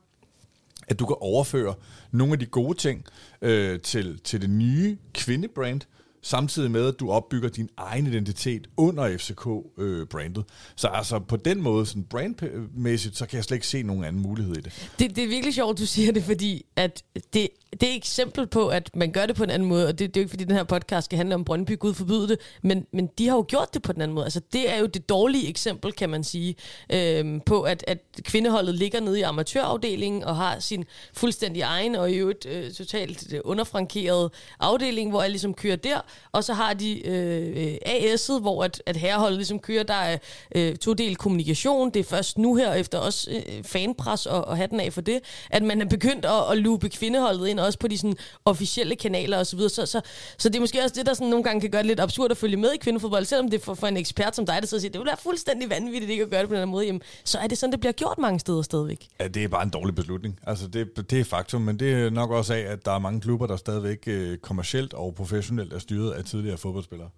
[0.88, 1.76] at du kan overføre
[2.12, 3.06] nogle af de gode ting
[3.42, 5.82] øh, til, til det nye kvindebrand,
[6.24, 10.38] samtidig med, at du opbygger din egen identitet under FCK-brandet.
[10.38, 14.04] Øh, så altså på den måde, sådan brandmæssigt, så kan jeg slet ikke se nogen
[14.04, 14.90] anden mulighed i det.
[15.00, 15.16] det.
[15.16, 18.68] Det er virkelig sjovt, du siger det, fordi at det, det er et eksempel på,
[18.68, 20.44] at man gør det på en anden måde, og det, det er jo ikke, fordi
[20.44, 23.46] den her podcast skal handle om Brøndby, Gud forbyde det, men, men de har jo
[23.48, 24.26] gjort det på den anden måde.
[24.26, 26.56] Altså, det er jo det dårlige eksempel, kan man sige,
[26.90, 32.12] øhm, på, at, at kvindeholdet ligger nede i amatørafdelingen og har sin fuldstændig egen og
[32.12, 36.00] i øvrigt øh, totalt øh, underfrankeret afdeling, hvor alle ligesom kører der,
[36.32, 40.18] og så har de øh, øh AS'et, hvor at, at herreholdet ligesom kører, der er
[40.56, 44.58] øh, to del kommunikation, det er først nu her, efter også øh, fanpres og, og
[44.58, 47.88] hatten af for det, at man er begyndt at, at lupe kvindeholdet ind også på
[47.88, 49.60] de sådan, officielle kanaler osv.
[49.60, 50.02] Så, så, så,
[50.38, 52.32] så det er måske også det, der sådan, nogle gange kan gøre det lidt absurd
[52.32, 54.68] at følge med i kvindefodbold, selvom det er for, for en ekspert som dig, der
[54.68, 57.02] så siger, det vil være fuldstændig vanvittigt ikke at gøre det på den måde, jamen,
[57.24, 59.08] så er det sådan, det bliver gjort mange steder stadigvæk.
[59.20, 60.40] Ja, det er bare en dårlig beslutning.
[60.48, 63.22] Altså, det, det er faktum, men det er nok også af, at der er mange
[63.22, 67.10] klubber, der stadigvæk øh, kommercielt og professionelt er styret af tidligere fodboldspillere.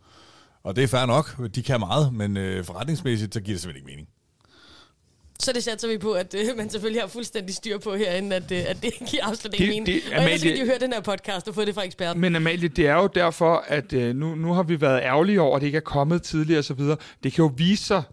[0.64, 3.88] Og det er fair nok, de kan meget, men øh, forretningsmæssigt, så giver det simpelthen
[3.90, 4.10] ikke mening.
[5.40, 8.52] Så det satser vi på, at øh, man selvfølgelig har fuldstændig styr på herinde, at,
[8.52, 9.86] øh, at det giver absolut ikke mening.
[9.86, 12.22] Det, og ellers skal de høre den her podcast og få det fra eksperten.
[12.22, 15.56] Men Amalie, det er jo derfor, at øh, nu, nu har vi været ærgerlige over,
[15.56, 16.80] at det ikke er kommet tidligere osv.
[17.24, 18.04] Det kan jo vise sig,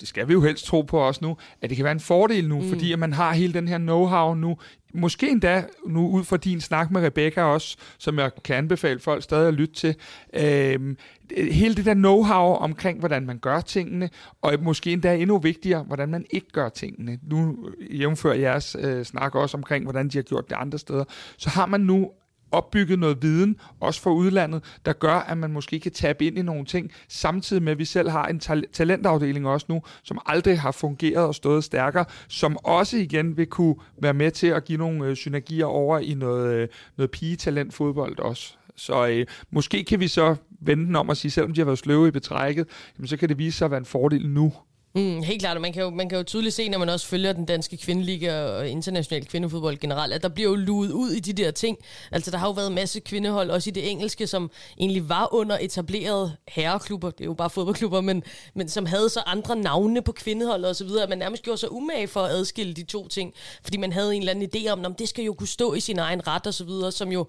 [0.00, 2.48] det skal vi jo helst tro på også nu, at det kan være en fordel
[2.48, 2.68] nu, mm.
[2.68, 4.56] fordi at man har hele den her know-how nu
[4.94, 9.22] måske endda nu ud fra din snak med Rebecca også, som jeg kan anbefale folk
[9.22, 9.94] stadig at lytte til,
[10.34, 10.96] øh,
[11.36, 14.10] hele det der know-how omkring, hvordan man gør tingene,
[14.42, 17.18] og måske endda endnu vigtigere, hvordan man ikke gør tingene.
[17.22, 17.56] Nu
[17.90, 21.04] jævnfører jeres øh, snak også omkring, hvordan de har gjort det andre steder.
[21.36, 22.10] Så har man nu
[22.52, 26.42] opbygget noget viden, også for udlandet, der gør, at man måske kan tabe ind i
[26.42, 28.40] nogle ting, samtidig med, at vi selv har en
[28.72, 33.76] talentafdeling også nu, som aldrig har fungeret og stået stærkere, som også igen vil kunne
[34.02, 38.18] være med til at give nogle øh, synergier over i noget, øh, noget pigetalent fodbold
[38.18, 38.54] også.
[38.76, 41.78] Så øh, måske kan vi så vende den om og sige, selvom de har været
[41.78, 44.52] sløve i betrækket, jamen, så kan det vise sig at være en fordel nu.
[44.94, 47.06] Mm, helt klart, og man kan, jo, man kan jo tydeligt se, når man også
[47.06, 51.20] følger den danske kvindeliga og international kvindefodbold generelt, at der bliver jo luet ud i
[51.20, 51.78] de der ting.
[52.12, 55.34] Altså, der har jo været en masse kvindehold, også i det engelske, som egentlig var
[55.34, 58.22] under etablerede herreklubber, det er jo bare fodboldklubber, men,
[58.54, 61.58] men som havde så andre navne på kvindehold og så videre, at man nærmest gjorde
[61.58, 64.68] sig umage for at adskille de to ting, fordi man havde en eller anden idé
[64.68, 67.12] om, at det skal jo kunne stå i sin egen ret og så videre, som
[67.12, 67.26] jo,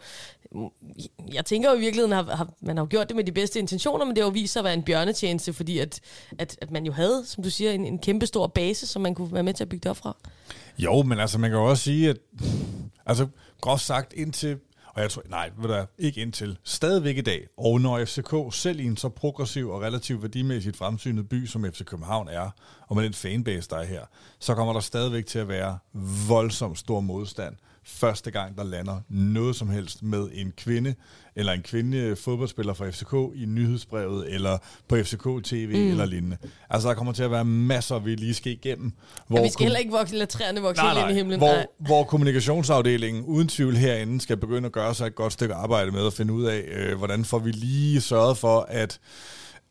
[0.51, 0.67] mm,
[1.33, 3.59] jeg tænker jo i virkeligheden, har, har, man har jo gjort det med de bedste
[3.59, 5.99] intentioner, men det har jo vist sig at være en bjørnetjeneste, fordi at,
[6.39, 9.15] at, at man jo havde, som du siger, en, en kæmpe stor base, som man
[9.15, 10.17] kunne være med til at bygge det op fra.
[10.77, 12.17] Jo, men altså, man kan jo også sige, at
[13.05, 13.27] altså,
[13.61, 14.57] groft sagt indtil
[14.93, 16.57] og jeg tror, nej, ved du, ikke indtil.
[16.63, 21.29] Stadigvæk i dag, og når FCK selv i en så progressiv og relativt værdimæssigt fremsynet
[21.29, 22.49] by, som FC København er,
[22.87, 24.01] og med den fanbase, der er her,
[24.39, 25.77] så kommer der stadigvæk til at være
[26.27, 27.55] voldsomt stor modstand
[27.85, 30.95] første gang, der lander noget som helst med en kvinde,
[31.35, 35.91] eller en kvinde fodboldspiller fra FCK i nyhedsbrevet, eller på FCK TV mm.
[35.91, 36.37] eller lignende.
[36.69, 38.91] Altså, der kommer til at være masser, vi lige skal igennem.
[39.27, 41.39] Hvor ja, vi skal heller ikke vokse, lade træerne vokse nej, nej, ind i himlen.
[41.39, 41.67] Hvor, nej.
[41.77, 46.07] hvor kommunikationsafdelingen uden tvivl herinde skal begynde at gøre sig et godt stykke arbejde med
[46.07, 48.99] at finde ud af, øh, hvordan får vi lige sørget for, at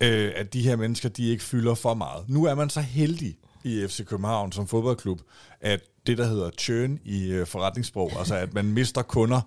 [0.01, 2.29] øh, at de her mennesker, de ikke fylder for meget.
[2.29, 5.21] Nu er man så heldig i FC København som fodboldklub,
[5.61, 9.41] at det, der hedder churn i øh, forretningssprog, altså at man mister kunder,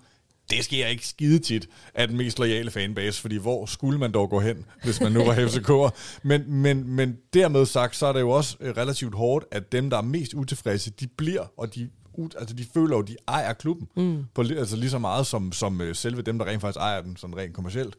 [0.50, 4.30] det sker ikke skide tit af den mest loyale fanbase, fordi hvor skulle man dog
[4.30, 5.90] gå hen, hvis man nu var FCK'er?
[6.24, 9.90] Men, men, men dermed sagt, så er det jo også øh, relativt hårdt, at dem,
[9.90, 11.90] der er mest utilfredse, de bliver, og de
[12.40, 14.26] altså de føler jo, de ejer klubben, mm.
[14.34, 17.18] på, altså lige så meget som, som uh, selve dem, der rent faktisk ejer den,
[17.18, 17.96] sådan rent kommercielt.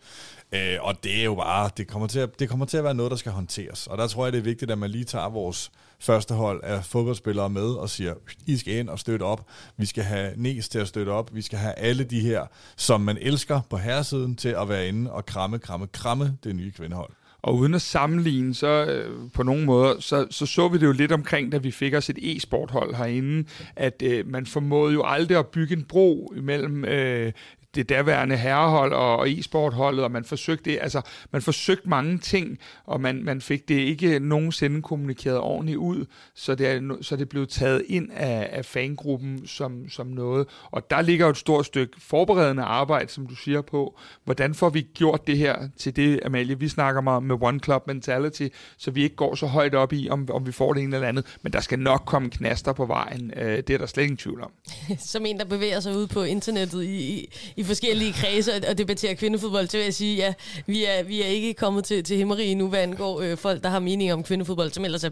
[0.52, 2.94] Uh, og det er jo bare, det kommer, til at, det kommer til at være
[2.94, 3.86] noget, der skal håndteres.
[3.86, 6.84] Og der tror jeg, det er vigtigt, at man lige tager vores første hold af
[6.84, 8.14] fodboldspillere med og siger,
[8.46, 9.46] I skal ind og støtte op.
[9.76, 11.34] Vi skal have Nes til at støtte op.
[11.34, 12.46] Vi skal have alle de her,
[12.76, 16.72] som man elsker på herresiden, til at være inde og kramme, kramme, kramme det nye
[16.72, 17.10] kvindehold.
[17.44, 20.92] Og uden at sammenligne, så øh, på nogle måder, så, så så vi det jo
[20.92, 25.38] lidt omkring, da vi fik os et e-sporthold herinde, at øh, man formåede jo aldrig
[25.38, 27.32] at bygge en bro imellem øh,
[27.74, 33.00] det daværende herrehold og, og e-sportholdet, og man forsøgte, altså, man forsøgte mange ting, og
[33.00, 37.46] man, man fik det ikke nogensinde kommunikeret ordentligt ud, så det, er, så det blev
[37.46, 40.46] taget ind af, af fangruppen som, som noget.
[40.70, 44.70] Og der ligger jo et stort stykke forberedende arbejde, som du siger på, hvordan får
[44.70, 48.90] vi gjort det her til det, Amalie, vi snakker meget med One Club Mentality, så
[48.90, 51.36] vi ikke går så højt op i, om, om vi får det ene eller andet,
[51.42, 54.42] men der skal nok komme knaster på vejen, øh, det er der slet ingen tvivl
[54.42, 54.52] om.
[55.12, 59.14] som en, der bevæger sig ud på internettet i, i, i forskellige kredse og debatterer
[59.14, 60.34] kvindefodbold, så vil jeg sige, ja,
[60.66, 63.68] vi er, vi er ikke kommet til, til himmeri nu, hvad angår øh, folk, der
[63.68, 65.10] har mening om kvindefodbold, som ellers er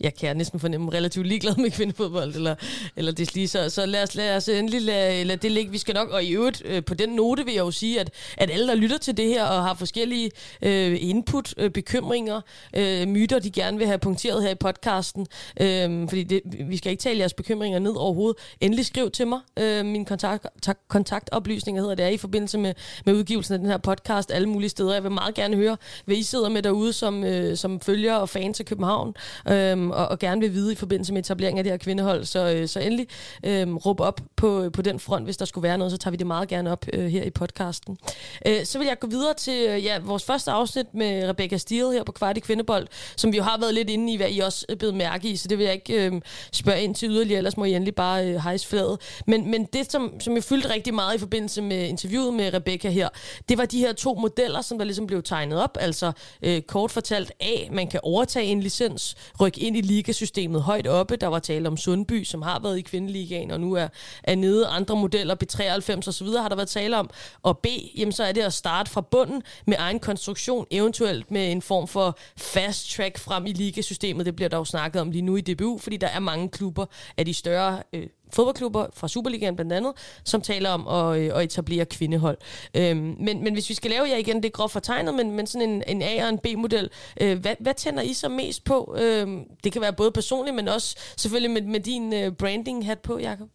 [0.00, 2.54] jeg kan næsten fornemme relativt ligeglad med kvindefodbold, eller,
[2.96, 5.72] eller det lige så, så lad os, lad os endelig lade, lade det ligge.
[5.72, 8.10] Vi skal nok, og i øvrigt, øh, på den note vil jeg jo sige, at,
[8.36, 10.30] at alle, der lytter til det her, og har forskellige
[10.62, 12.40] øh, input, øh, bekymringer,
[12.76, 15.26] øh, myter, de gerne vil have punkteret her i podcasten,
[15.60, 18.36] øh, fordi det, vi skal ikke tale jeres bekymringer ned overhovedet.
[18.60, 19.40] Endelig skriv til mig.
[19.58, 20.46] Øh, min kontakt,
[20.88, 22.74] kontaktoplysninger hedder det er i forbindelse med,
[23.06, 24.92] med udgivelsen af den her podcast, alle mulige steder.
[24.92, 28.28] Jeg vil meget gerne høre, hvad I sidder med derude som, øh, som følger og
[28.28, 29.14] fans af København.
[29.48, 32.24] Øh, Øhm, og, og gerne vil vide i forbindelse med etableringen af det her kvindehold.
[32.24, 33.06] Så, øh, så endelig
[33.44, 36.16] øh, råb op på, på den front, hvis der skulle være noget, så tager vi
[36.16, 37.98] det meget gerne op øh, her i podcasten.
[38.46, 41.92] Øh, så vil jeg gå videre til øh, ja, vores første afsnit med Rebecca Steele
[41.92, 44.38] her på Kvart i Kvindebold, som vi jo har været lidt inde i, hvad I
[44.38, 46.20] også øh, er blevet mærke i, så det vil jeg ikke øh,
[46.52, 49.00] spørge ind til yderligere, ellers må I endelig bare øh, hejse flaget.
[49.26, 52.88] Men, men det, som, som jeg fyldte rigtig meget i forbindelse med interviewet med Rebecca
[52.88, 53.08] her,
[53.48, 55.76] det var de her to modeller, som der ligesom blev tegnet op.
[55.80, 60.86] Altså øh, kort fortalt A, man kan overtage en licens, rykke ind i ligasystemet højt
[60.86, 61.16] oppe.
[61.16, 63.88] Der var tale om Sundby, som har været i kvindeligaen, og nu er,
[64.22, 64.66] er nede.
[64.66, 67.10] Andre modeller, B93 og så videre, har der været tale om.
[67.42, 71.52] Og B, jamen, så er det at starte fra bunden med egen konstruktion, eventuelt med
[71.52, 74.26] en form for fast track frem i ligasystemet.
[74.26, 76.86] Det bliver der jo snakket om lige nu i DBU, fordi der er mange klubber
[77.16, 79.92] af de større øh, fodboldklubber fra Superligaen blandt andet,
[80.24, 82.38] som taler om at, øh, at etablere kvindehold.
[82.74, 85.46] Øhm, men, men hvis vi skal lave, ja igen, det er groft fortegnet, men, men
[85.46, 88.96] sådan en, en A- og en B-model, øh, hvad, hvad tænder I så mest på?
[88.98, 93.18] Øhm, det kan være både personligt, men også selvfølgelig med, med din øh, branding-hat på,
[93.18, 93.48] Jacob.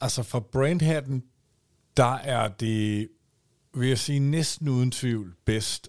[0.00, 1.22] Altså for brandhatten,
[1.96, 3.08] der er det,
[3.74, 5.88] vil jeg sige, næsten uden tvivl bedst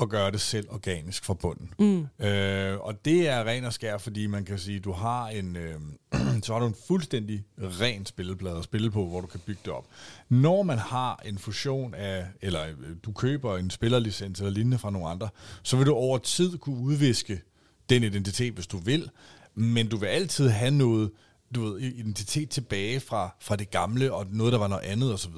[0.00, 1.74] at gøre det selv organisk fra bunden.
[1.78, 2.26] Mm.
[2.26, 5.80] Øh, og det er ren og skær, fordi man kan sige, du har en, øh,
[6.42, 9.72] så har du en fuldstændig ren spilleplade at spille på, hvor du kan bygge det
[9.72, 9.86] op.
[10.28, 14.90] Når man har en fusion af, eller øh, du køber en spillerlicens eller lignende fra
[14.90, 15.28] nogle andre,
[15.62, 17.40] så vil du over tid kunne udviske
[17.88, 19.10] den identitet, hvis du vil,
[19.54, 21.10] men du vil altid have noget,
[21.54, 25.32] du ved, identitet tilbage fra, fra det gamle, og noget, der var noget andet osv.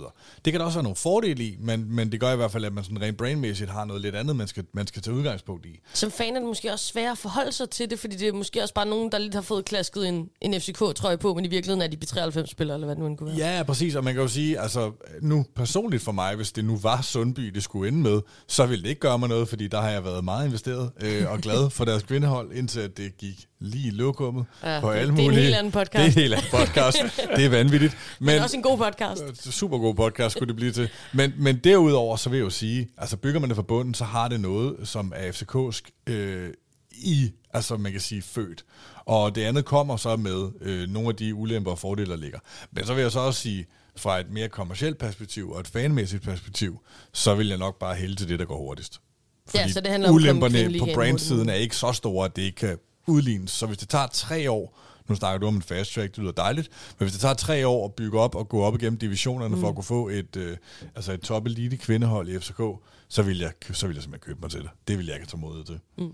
[0.45, 2.65] Det kan der også være nogle fordele i, men, men det gør i hvert fald,
[2.65, 5.67] at man sådan rent brainmæssigt har noget lidt andet, man skal, man skal tage udgangspunkt
[5.67, 5.81] i.
[5.95, 8.33] Som fan er det måske også svært at forholde sig til det, fordi det er
[8.33, 11.49] måske også bare nogen, der lidt har fået klasket en, en FCK-trøje på, men i
[11.49, 13.57] virkeligheden er de B93-spillere, eller hvad det nu kunne være.
[13.57, 14.93] Ja, præcis, og man kan jo sige, altså
[15.23, 18.83] nu personligt for mig, hvis det nu var Sundby, det skulle ende med, så ville
[18.83, 21.71] det ikke gøre mig noget, fordi der har jeg været meget investeret øh, og glad
[21.71, 25.29] for deres kvindehold, indtil det gik lige i lokummet ja, på alle mulige...
[25.29, 25.93] Det er en helt anden podcast.
[25.93, 26.99] Det er en helt anden podcast.
[27.37, 27.97] det er vanvittigt.
[28.21, 29.23] Men, men også en god podcast.
[29.23, 30.89] Øh, super god podcast skulle det blive til.
[31.13, 34.05] Men, men derudover, så vil jeg jo sige, altså bygger man det fra bunden, så
[34.05, 36.51] har det noget, som er FCK'sk øh,
[36.91, 38.65] i, altså man kan sige, født.
[39.05, 42.39] Og det andet kommer så med øh, nogle af de ulemper og fordele, der ligger.
[42.73, 43.67] Men så vil jeg så også sige,
[43.97, 46.81] fra et mere kommersielt perspektiv og et fanmæssigt perspektiv,
[47.13, 49.01] så vil jeg nok bare hælde til det, der går hurtigst.
[49.49, 52.43] Fordi ja, så det handler ulemperne om på brandsiden er ikke så store, at det
[52.43, 53.51] ikke kan udlignes.
[53.51, 56.33] Så hvis det tager tre år, Nu snakker du om en fast track, det lyder
[56.33, 56.69] dejligt.
[56.99, 59.61] Men hvis det tager tre år at bygge op og gå op igennem divisionerne mm.
[59.61, 60.57] for at kunne få et, øh,
[60.95, 62.61] altså et top elite kvindehold i FCK,
[63.09, 64.71] så vil jeg, så vil jeg simpelthen købe mig til det.
[64.89, 65.81] Det vil jeg ikke tage mod til.
[65.99, 66.11] Mm.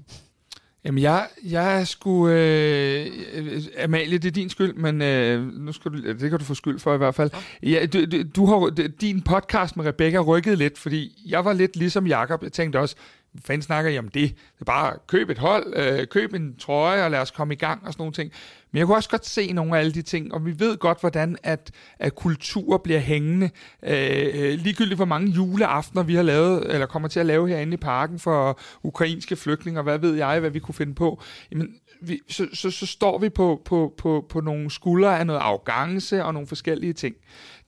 [0.84, 2.34] Jamen, jeg, jeg skulle...
[2.34, 6.54] Øh, Amalie, det er din skyld, men øh, nu skal du, det kan du få
[6.54, 7.30] skyld for i hvert fald.
[7.62, 8.70] Ja, du, du, du har,
[9.00, 12.42] din podcast med Rebecca rykket lidt, fordi jeg var lidt ligesom Jakob.
[12.42, 12.96] Jeg tænkte også,
[13.44, 14.30] fanden snakker I om det?
[14.30, 17.56] Det er bare køb et hold, øh, køb en trøje, og lad os komme i
[17.56, 18.32] gang og sådan nogle ting.
[18.72, 21.00] Men jeg kunne også godt se nogle af alle de ting, og vi ved godt,
[21.00, 23.50] hvordan at, at kultur bliver hængende.
[23.82, 27.74] Øh, øh, ligegyldigt hvor mange juleaftener vi har lavet, eller kommer til at lave herinde
[27.74, 31.22] i parken for ukrainske flygtninge, og hvad ved jeg, hvad vi kunne finde på.
[31.50, 31.74] Jamen,
[32.08, 36.24] vi, så, så, så står vi på, på, på, på nogle skuldre af noget arrogance
[36.24, 37.16] og nogle forskellige ting.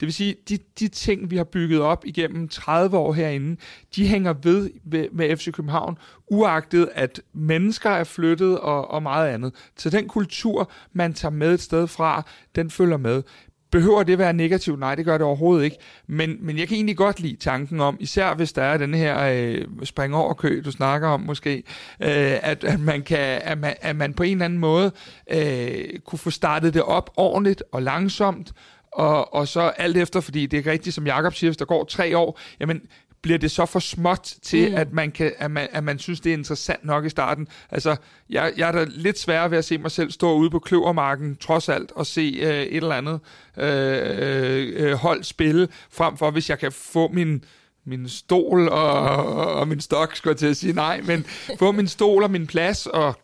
[0.01, 3.57] Det vil sige, de, de ting, vi har bygget op igennem 30 år herinde,
[3.97, 4.70] de hænger ved
[5.12, 5.99] med FC København,
[6.30, 9.55] uagtet at mennesker er flyttet og, og meget andet.
[9.76, 12.22] Så den kultur, man tager med et sted fra,
[12.55, 13.22] den følger med.
[13.71, 14.81] Behøver det være negativt?
[14.81, 15.77] Nej, det gør det overhovedet ikke.
[16.07, 19.21] Men, men jeg kan egentlig godt lide tanken om, især hvis der er den her
[19.23, 21.57] øh, spring over kø, du snakker om måske,
[22.01, 24.93] øh, at, at, man kan, at, man, at man på en eller anden måde
[25.31, 28.53] øh, kunne få startet det op ordentligt og langsomt,
[28.93, 31.85] og, og så alt efter, fordi det er rigtigt, som Jakob siger, hvis der går
[31.85, 32.83] tre år, jamen
[33.27, 34.77] bliver det så for småt til, mm.
[34.77, 37.49] at, man kan, at, man, at man synes, det er interessant nok i starten.
[37.70, 37.97] Altså,
[38.31, 41.37] jeg, jeg er da lidt sværere ved at se mig selv stå ude på kløvermarken,
[41.37, 43.20] trods alt, og se øh, et eller andet
[43.57, 47.45] øh, øh, hold spille, frem for hvis jeg kan få min
[47.89, 49.01] min stol og,
[49.55, 51.27] og min stok, skulle jeg til at sige nej, men
[51.59, 53.14] få min stol og min plads og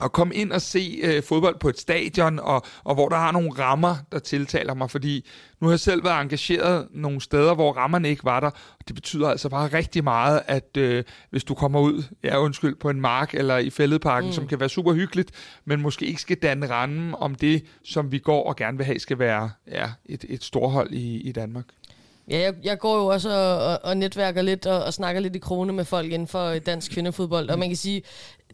[0.00, 3.32] at komme ind og se øh, fodbold på et stadion, og, og hvor der har
[3.32, 5.26] nogle rammer, der tiltaler mig, fordi
[5.60, 8.94] nu har jeg selv været engageret nogle steder, hvor rammerne ikke var der, og det
[8.94, 13.00] betyder altså bare rigtig meget, at øh, hvis du kommer ud, ja undskyld, på en
[13.00, 14.34] mark eller i fældeparken, mm.
[14.34, 15.30] som kan være super hyggeligt,
[15.64, 18.98] men måske ikke skal danne rammen om det, som vi går og gerne vil have,
[18.98, 21.64] skal være ja, et, et storhold i, i Danmark.
[22.30, 25.36] Ja, jeg, jeg går jo også og, og, og netværker lidt og, og snakker lidt
[25.36, 28.02] i krone med folk inden for dansk kvindefodbold, og man kan sige,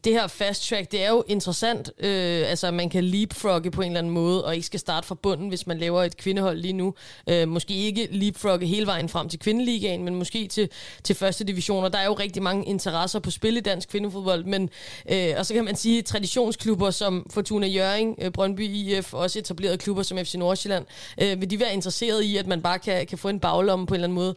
[0.05, 1.91] det her fast track, det er jo interessant.
[1.99, 5.15] Øh, altså, man kan leapfrogge på en eller anden måde, og ikke skal starte fra
[5.15, 6.95] bunden, hvis man laver et kvindehold lige nu.
[7.29, 10.69] Øh, måske ikke leapfrogge hele vejen frem til kvindeligaen, men måske til,
[11.05, 11.85] til første division.
[11.85, 14.45] Og der er jo rigtig mange interesser på spil i dansk kvindefodbold.
[14.45, 14.71] Men,
[15.11, 19.79] øh, og så kan man sige, traditionsklubber som Fortuna Jøring, øh, Brøndby IF, også etablerede
[19.79, 20.87] klubber som FC Nordsjælland,
[21.21, 23.95] øh, vil de være interesseret i, at man bare kan, kan få en baglomme på
[23.95, 24.35] en eller anden måde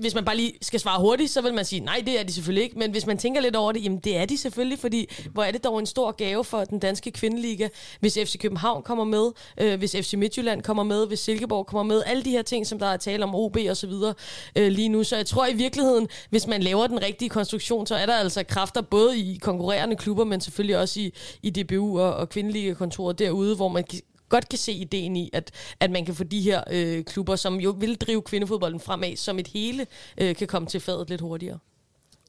[0.00, 2.32] hvis man bare lige skal svare hurtigt, så vil man sige, nej, det er de
[2.32, 2.78] selvfølgelig ikke.
[2.78, 5.50] Men hvis man tænker lidt over det, jamen det er de selvfølgelig, fordi hvor er
[5.50, 7.68] det dog en stor gave for den danske kvindeliga,
[8.00, 12.02] hvis FC København kommer med, øh, hvis FC Midtjylland kommer med, hvis Silkeborg kommer med,
[12.06, 14.14] alle de her ting, som der er tale om OB og så videre
[14.56, 15.04] øh, lige nu.
[15.04, 18.44] Så jeg tror i virkeligheden, hvis man laver den rigtige konstruktion, så er der altså
[18.44, 23.56] kræfter både i konkurrerende klubber, men selvfølgelig også i, i DBU og, og kvindeliga-kontoret derude,
[23.56, 23.84] hvor man
[24.32, 27.54] godt kan se ideen i, at, at man kan få de her øh, klubber, som
[27.54, 29.86] jo vil drive kvindefodbolden fremad, som et hele
[30.18, 31.58] øh, kan komme til fadet lidt hurtigere.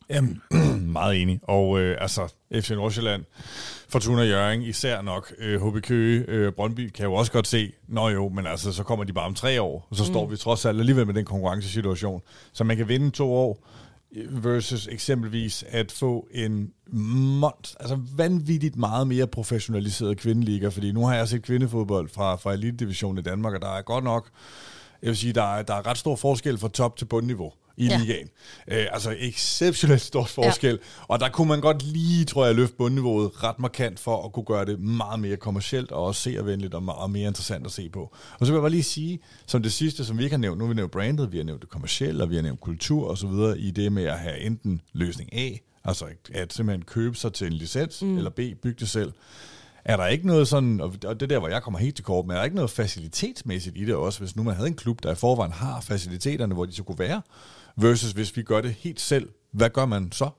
[0.10, 0.42] Jamen,
[1.00, 1.40] meget enig.
[1.44, 3.24] Og øh, altså, FC Nordsjælland,
[3.90, 8.10] Fortuna Jørgen, især nok, øh, HB Køge, øh, Brøndby, kan jo også godt se, nå
[8.10, 10.10] jo, men altså, så kommer de bare om tre år, og så mm.
[10.10, 12.22] står vi trods alt alligevel med den konkurrencesituation.
[12.54, 13.68] Så man kan vinde to år,
[14.30, 16.72] versus eksempelvis at få en
[17.40, 22.54] monst, altså vanvittigt meget mere professionaliseret kvindeliga, fordi nu har jeg set kvindefodbold fra, fra
[22.54, 24.30] Elite Division i Danmark, og der er godt nok,
[25.02, 27.88] jeg vil sige, der er, der er ret stor forskel fra top til bundniveau i
[27.88, 27.98] ja.
[27.98, 28.30] ligaen.
[28.68, 30.72] Øh, altså exceptionelt stort forskel.
[30.72, 31.04] Ja.
[31.08, 34.46] Og der kunne man godt lige, tror jeg, løfte bundniveauet ret markant for at kunne
[34.46, 38.16] gøre det meget mere kommercielt og også seervenligt og, og mere interessant at se på.
[38.40, 40.58] Og så vil jeg bare lige sige, som det sidste, som vi ikke har nævnt,
[40.58, 43.08] nu har vi nævnt brandet, vi har nævnt det kommercielle, og vi har nævnt kultur
[43.08, 45.50] og så videre i det med at have enten løsning A,
[45.84, 48.18] altså at simpelthen købe sig til en licens, mm.
[48.18, 49.12] eller B, bygge det selv.
[49.86, 52.26] Er der ikke noget sådan, og det er der, hvor jeg kommer helt til kort,
[52.26, 55.04] men er der ikke noget facilitetsmæssigt i det også, hvis nu man havde en klub,
[55.04, 57.22] der i forvejen har faciliteterne, hvor de så kunne være,
[57.78, 60.30] versus hvis vi gør det helt selv, hvad gør man så?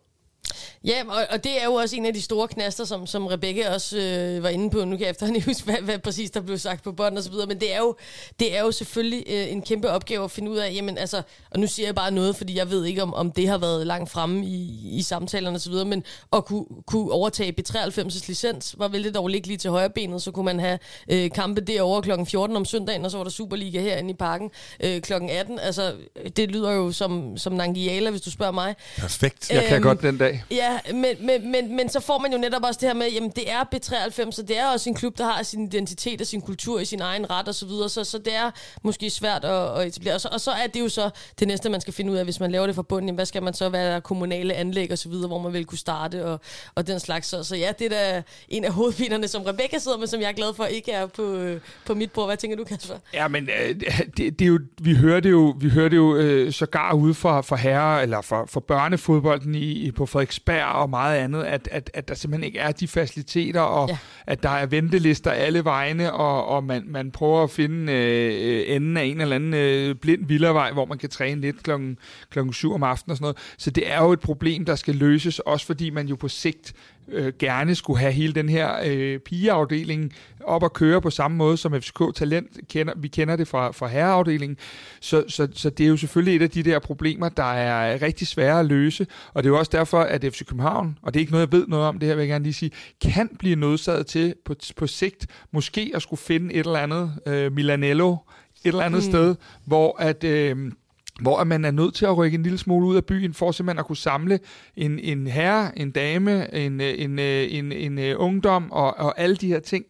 [0.84, 3.74] Ja, og, og det er jo også en af de store knaster, som, som Rebecca
[3.74, 4.84] også øh, var inde på.
[4.84, 7.30] Nu kan jeg efterhånden huske, hvad, hvad præcis der blev sagt på bånd og så
[7.30, 7.46] videre.
[7.46, 7.96] Men det er jo,
[8.40, 11.60] det er jo selvfølgelig øh, en kæmpe opgave at finde ud af, jamen altså, og
[11.60, 14.10] nu siger jeg bare noget, fordi jeg ved ikke, om, om det har været langt
[14.10, 18.88] fremme i, i samtalerne og så videre, men at kunne, kunne overtage B93's licens, var
[18.88, 20.78] vel det dog ligge lige til højre benet, så kunne man have
[21.08, 22.24] øh, kampe derovre kl.
[22.24, 25.12] 14 om søndagen, og så var der Superliga herinde i parken øh, kl.
[25.12, 25.58] 18.
[25.58, 25.92] Altså,
[26.36, 28.74] det lyder jo som, som Nangiala, hvis du spørger mig.
[28.96, 30.33] Perfekt, jeg kan æm, øhm, godt den dag.
[30.50, 33.10] Ja, Ja, men, men, men, men så får man jo netop også det her med,
[33.10, 36.26] jamen det er B93, så det er også en klub, der har sin identitet og
[36.26, 38.50] sin kultur i sin egen ret og så videre, så, så det er
[38.82, 40.14] måske svært at, at etablere.
[40.14, 42.24] Og så, og så er det jo så det næste, man skal finde ud af,
[42.24, 44.98] hvis man laver det fra bunden, jamen, hvad skal man så være kommunale anlæg og
[44.98, 46.40] så videre, hvor man vil kunne starte og,
[46.74, 47.28] og den slags.
[47.28, 50.28] Så, så ja, det er da en af hovedpinerne, som Rebecca sidder med, som jeg
[50.28, 51.54] er glad for ikke er på,
[51.86, 52.28] på mit bord.
[52.28, 52.94] Hvad tænker du, Kasper?
[53.14, 53.74] Ja, men øh,
[54.16, 57.14] det, det er jo, vi hører det jo, vi hører det jo øh, sågar ude
[57.14, 61.68] for, for herre, eller for, for børnefodbolden i, i, på Frederiksberg og meget andet, at,
[61.72, 63.98] at, at der simpelthen ikke er de faciliteter, og ja.
[64.26, 68.96] at der er ventelister alle vegne, og, og man, man prøver at finde øh, enden
[68.96, 71.98] af en eller anden øh, blind villavej, hvor man kan træne lidt klokken,
[72.30, 73.36] klokken 7 om aftenen og sådan noget.
[73.58, 76.74] Så det er jo et problem, der skal løses, også fordi man jo på sigt
[77.08, 80.12] øh, gerne skulle have hele den her øh, pigeafdeling
[80.44, 82.68] op at køre på samme måde som FCK Talent.
[82.68, 84.56] Kender, vi kender det fra, fra herreafdelingen.
[85.00, 88.26] Så, så, så det er jo selvfølgelig et af de der problemer, der er rigtig
[88.26, 89.06] svære at løse.
[89.34, 91.52] Og det er jo også derfor, at FC København, og det er ikke noget, jeg
[91.52, 94.54] ved noget om, det her vil jeg gerne lige sige, kan blive nødsaget til på,
[94.76, 99.10] på sigt måske at skulle finde et eller andet øh, Milanello et eller andet mm.
[99.10, 100.24] sted, hvor at...
[100.24, 100.72] Øh,
[101.20, 103.78] hvor man er nødt til at rykke en lille smule ud af byen, for simpelthen
[103.78, 104.38] at kunne samle
[104.76, 109.48] en, en herre, en dame, en, en, en, en, en ungdom og, og alle de
[109.48, 109.84] her ting.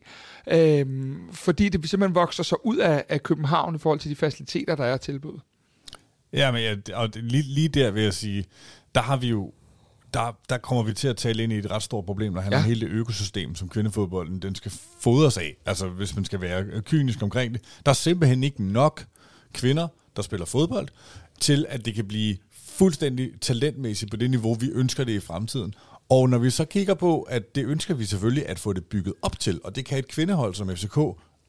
[0.51, 4.75] Øhm, fordi det simpelthen vokser sig ud af, af København i forhold til de faciliteter,
[4.75, 5.43] der er tilbudt.
[6.33, 8.45] Ja, men ja, og lige, lige der vil jeg sige,
[8.95, 9.53] der har vi jo
[10.15, 12.53] der, der kommer vi til at tale ind i et ret stort problem, når han
[12.53, 12.62] ja.
[12.62, 15.57] hele det økosystem, som kvindefodbolden den skal fodres af.
[15.67, 17.62] Altså, hvis man skal være kynisk omkring det.
[17.87, 19.07] Der er simpelthen ikke nok
[19.53, 20.89] kvinder, der spiller fodbold,
[21.41, 25.75] til at det kan blive fuldstændig talentmæssigt på det niveau, vi ønsker det i fremtiden.
[26.09, 29.15] Og når vi så kigger på, at det ønsker vi selvfølgelig at få det bygget
[29.23, 30.99] op til, og det kan et kvindehold som FCK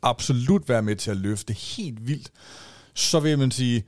[0.01, 2.31] absolut være med til at løfte helt vildt,
[2.93, 3.83] så vil man sige,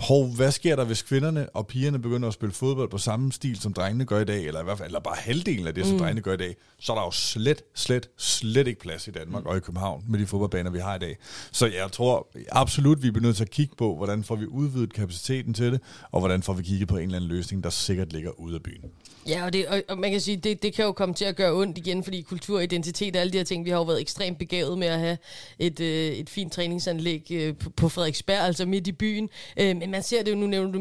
[0.00, 3.60] hov, hvad sker der, hvis kvinderne og pigerne begynder at spille fodbold på samme stil,
[3.60, 5.92] som drengene gør i dag, eller i hvert fald eller bare halvdelen af det, som
[5.92, 5.98] mm.
[5.98, 9.42] drengene gør i dag, så er der jo slet, slet, slet ikke plads i Danmark
[9.42, 9.48] mm.
[9.48, 11.16] og i København med de fodboldbaner, vi har i dag.
[11.52, 14.92] Så jeg tror absolut, vi er nødt til at kigge på, hvordan får vi udvidet
[14.92, 15.80] kapaciteten til det,
[16.10, 18.62] og hvordan får vi kigget på en eller anden løsning, der sikkert ligger ude af
[18.62, 18.90] byen.
[19.28, 21.36] Ja, og, det, og, og man kan sige, det, det kan jo komme til at
[21.36, 24.00] gøre ondt igen, fordi kultur, identitet og alle de her ting, vi har jo været
[24.00, 25.18] ekstremt begavet med at have
[25.58, 29.28] et, øh, et fint træningsanlæg øh, på, på Frederiksberg, altså midt i byen.
[29.56, 30.78] Øh, men man ser det jo, nu nævner du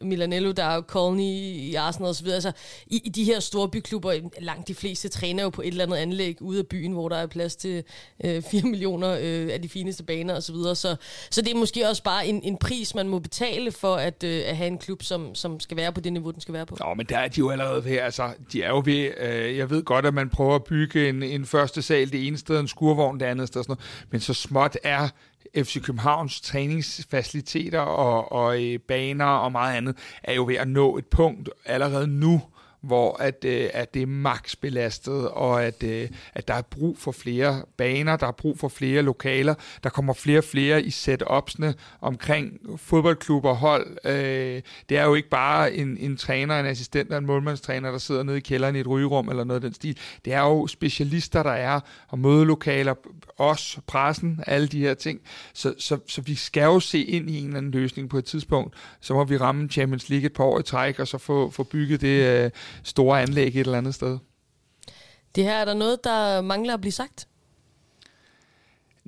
[0.00, 2.28] Milanello, der er jo Colney i Arsenal osv.
[2.28, 2.52] Altså,
[2.86, 5.96] i, i de her store byklubber, langt de fleste træner jo på et eller andet
[5.96, 7.84] anlæg ude af byen, hvor der er plads til
[8.24, 10.42] øh, 4 millioner øh, af de fineste baner osv.
[10.42, 10.74] Så, videre.
[10.74, 10.96] så,
[11.30, 14.42] så det er måske også bare en, en pris, man må betale for at, øh,
[14.46, 16.76] at have en klub, som, som skal være på det niveau, den skal være på.
[16.80, 19.70] Nå, men der er de jo allerede ved, altså, de er jo ved, øh, jeg
[19.70, 22.68] ved godt, at man prøver at bygge en, en første sal det ene sted, en
[22.68, 25.08] skurvogn det andet sted, sådan noget, men så småt er
[25.56, 30.96] FC Københavns træningsfaciliteter og, og øh, baner og meget andet, er jo ved at nå
[30.96, 32.42] et punkt allerede nu,
[32.80, 37.12] hvor at, øh, at det er maksbelastet, og at, øh, at der er brug for
[37.12, 39.54] flere baner, der er brug for flere lokaler,
[39.84, 43.96] der kommer flere og flere i setupsne omkring fodboldklubber og hold.
[44.04, 47.98] Øh, det er jo ikke bare en, en træner, en assistent og en målmandstræner, der
[47.98, 49.98] sidder nede i kælderen i et rygerum eller noget af den stil.
[50.24, 52.94] Det er jo specialister, der er, og mødelokaler,
[53.38, 55.20] os, pressen, alle de her ting.
[55.54, 58.24] Så, så, så vi skal jo se ind i en eller anden løsning på et
[58.24, 58.74] tidspunkt.
[59.00, 61.62] Så må vi ramme Champions League et par år i træk, og så få, få
[61.62, 62.50] bygget det øh,
[62.82, 64.18] store anlæg et eller andet sted.
[65.34, 67.26] Det her er der noget, der mangler at blive sagt?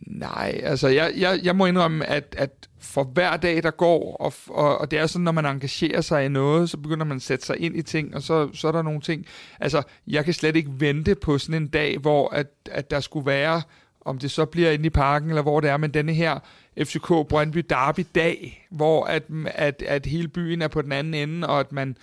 [0.06, 4.32] Nej, altså jeg, jeg, jeg må indrømme, at, at for hver dag, der går, og,
[4.48, 7.22] og, og det er sådan, når man engagerer sig i noget, så begynder man at
[7.22, 9.26] sætte sig ind i ting, og så, så er der nogle ting.
[9.60, 13.26] Altså, jeg kan slet ikke vente på sådan en dag, hvor at, at der skulle
[13.26, 13.62] være,
[14.04, 16.38] om det så bliver inde i parken, eller hvor det er, men denne her
[16.78, 21.48] FCK Brøndby Derby dag, hvor at, at, at hele byen er på den anden ende,
[21.48, 21.96] og at man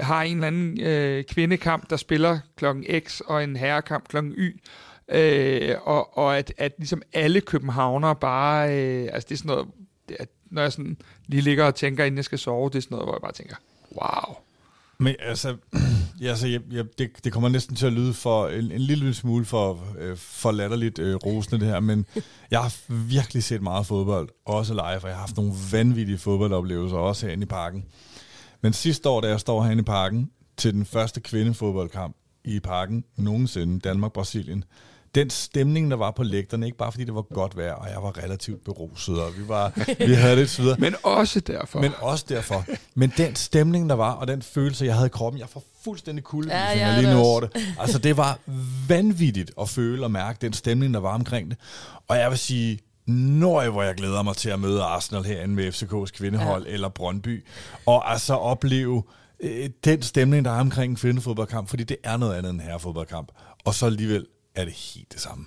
[0.00, 4.60] har en eller anden øh, kvindekamp, der spiller klokken X, og en herrekamp klokken Y,
[5.08, 9.66] øh, og, og at, at ligesom alle københavnere bare, øh, altså det er sådan noget,
[10.18, 12.94] at når jeg sådan lige ligger og tænker, inden jeg skal sove, det er sådan
[12.94, 13.56] noget, hvor jeg bare tænker,
[13.94, 14.36] wow.
[14.98, 15.56] Men altså,
[16.20, 19.14] ja, altså jeg, jeg, det, det kommer næsten til at lyde for en, en lille
[19.14, 22.06] smule for, øh, for latterligt øh, rosende det her, men
[22.50, 26.96] jeg har virkelig set meget fodbold, også live, og jeg har haft nogle vanvittige fodboldoplevelser,
[26.96, 27.84] også herinde i parken.
[28.62, 33.04] Men sidste år, da jeg står herinde i parken til den første kvindefodboldkamp i parken
[33.16, 34.64] nogensinde, Danmark-Brasilien,
[35.16, 38.02] den stemning, der var på lægterne, ikke bare fordi det var godt vejr, og jeg
[38.02, 39.72] var relativt beruset, og vi, var,
[40.06, 40.76] vi havde det videre.
[40.86, 41.80] Men også derfor.
[41.80, 42.64] Men også derfor.
[42.94, 46.24] Men den stemning, der var, og den følelse, jeg havde i kroppen, jeg får fuldstændig
[46.24, 47.50] kulde ja, ja, lige nu over det.
[47.78, 48.38] Altså, det var
[48.88, 51.58] vanvittigt at føle og mærke den stemning, der var omkring det.
[52.08, 55.72] Og jeg vil sige, Nøj, hvor jeg glæder mig til at møde Arsenal herinde med
[55.72, 56.72] FCK's kvindehold ja.
[56.72, 57.44] eller Brøndby.
[57.86, 59.02] Og altså opleve
[59.40, 62.66] øh, den stemning, der er omkring en kvindefodboldkamp, fordi det er noget andet end en
[62.66, 63.32] herrefodboldkamp.
[63.64, 65.46] Og så alligevel er det helt det samme.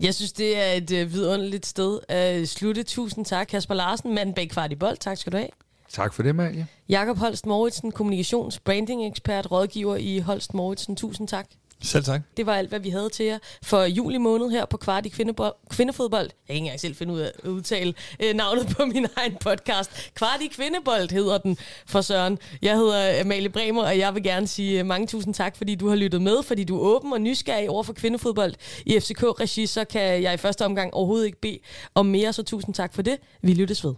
[0.00, 2.82] Jeg synes, det er et øh, vidunderligt sted at slutte.
[2.82, 4.96] Tusind tak, Kasper Larsen, mand bag kvart i bold.
[4.96, 5.48] Tak skal du have.
[5.88, 6.66] Tak for det, Malie.
[6.88, 10.96] Jakob Holst Moritsen, kommunikations- branding-ekspert, rådgiver i Holst Moritsen.
[10.96, 11.46] Tusind tak.
[11.82, 12.20] Selv tak.
[12.36, 15.08] Det var alt, hvad vi havde til jer for juli måned her på Kvart i
[15.08, 16.22] kvindebo- Kvindefodbold.
[16.24, 19.36] Jeg kan ikke engang selv finde ud af at udtale øh, navnet på min egen
[19.40, 19.90] podcast.
[20.14, 21.56] Kvart i Kvindebold hedder den
[21.86, 22.38] for Søren.
[22.62, 25.88] Jeg hedder Amalie Bremer, og jeg vil gerne sige øh, mange tusind tak, fordi du
[25.88, 28.54] har lyttet med, fordi du er åben og nysgerrig over for kvindefodbold
[28.86, 31.58] i FCK-regi, så kan jeg i første omgang overhovedet ikke bede
[31.94, 33.16] om mere, så tusind tak for det.
[33.42, 33.94] Vi lyttes ved.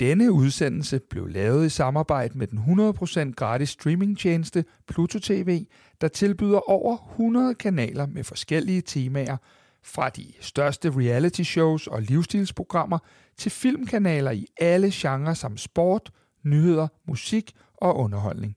[0.00, 5.66] Denne udsendelse blev lavet i samarbejde med den 100% gratis streamingtjeneste Pluto TV,
[6.00, 9.36] der tilbyder over 100 kanaler med forskellige temaer,
[9.82, 12.98] fra de største reality shows og livsstilsprogrammer
[13.36, 16.10] til filmkanaler i alle genrer som sport,
[16.42, 18.56] nyheder, musik og underholdning.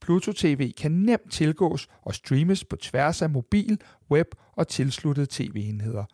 [0.00, 3.80] Pluto TV kan nemt tilgås og streames på tværs af mobil,
[4.10, 6.04] web og tilsluttede tv-enheder.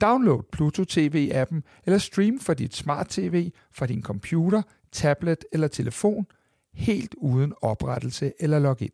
[0.00, 6.26] Download Pluto TV-appen eller stream fra dit smart-tv fra din computer, tablet eller telefon
[6.74, 8.90] helt uden oprettelse eller login.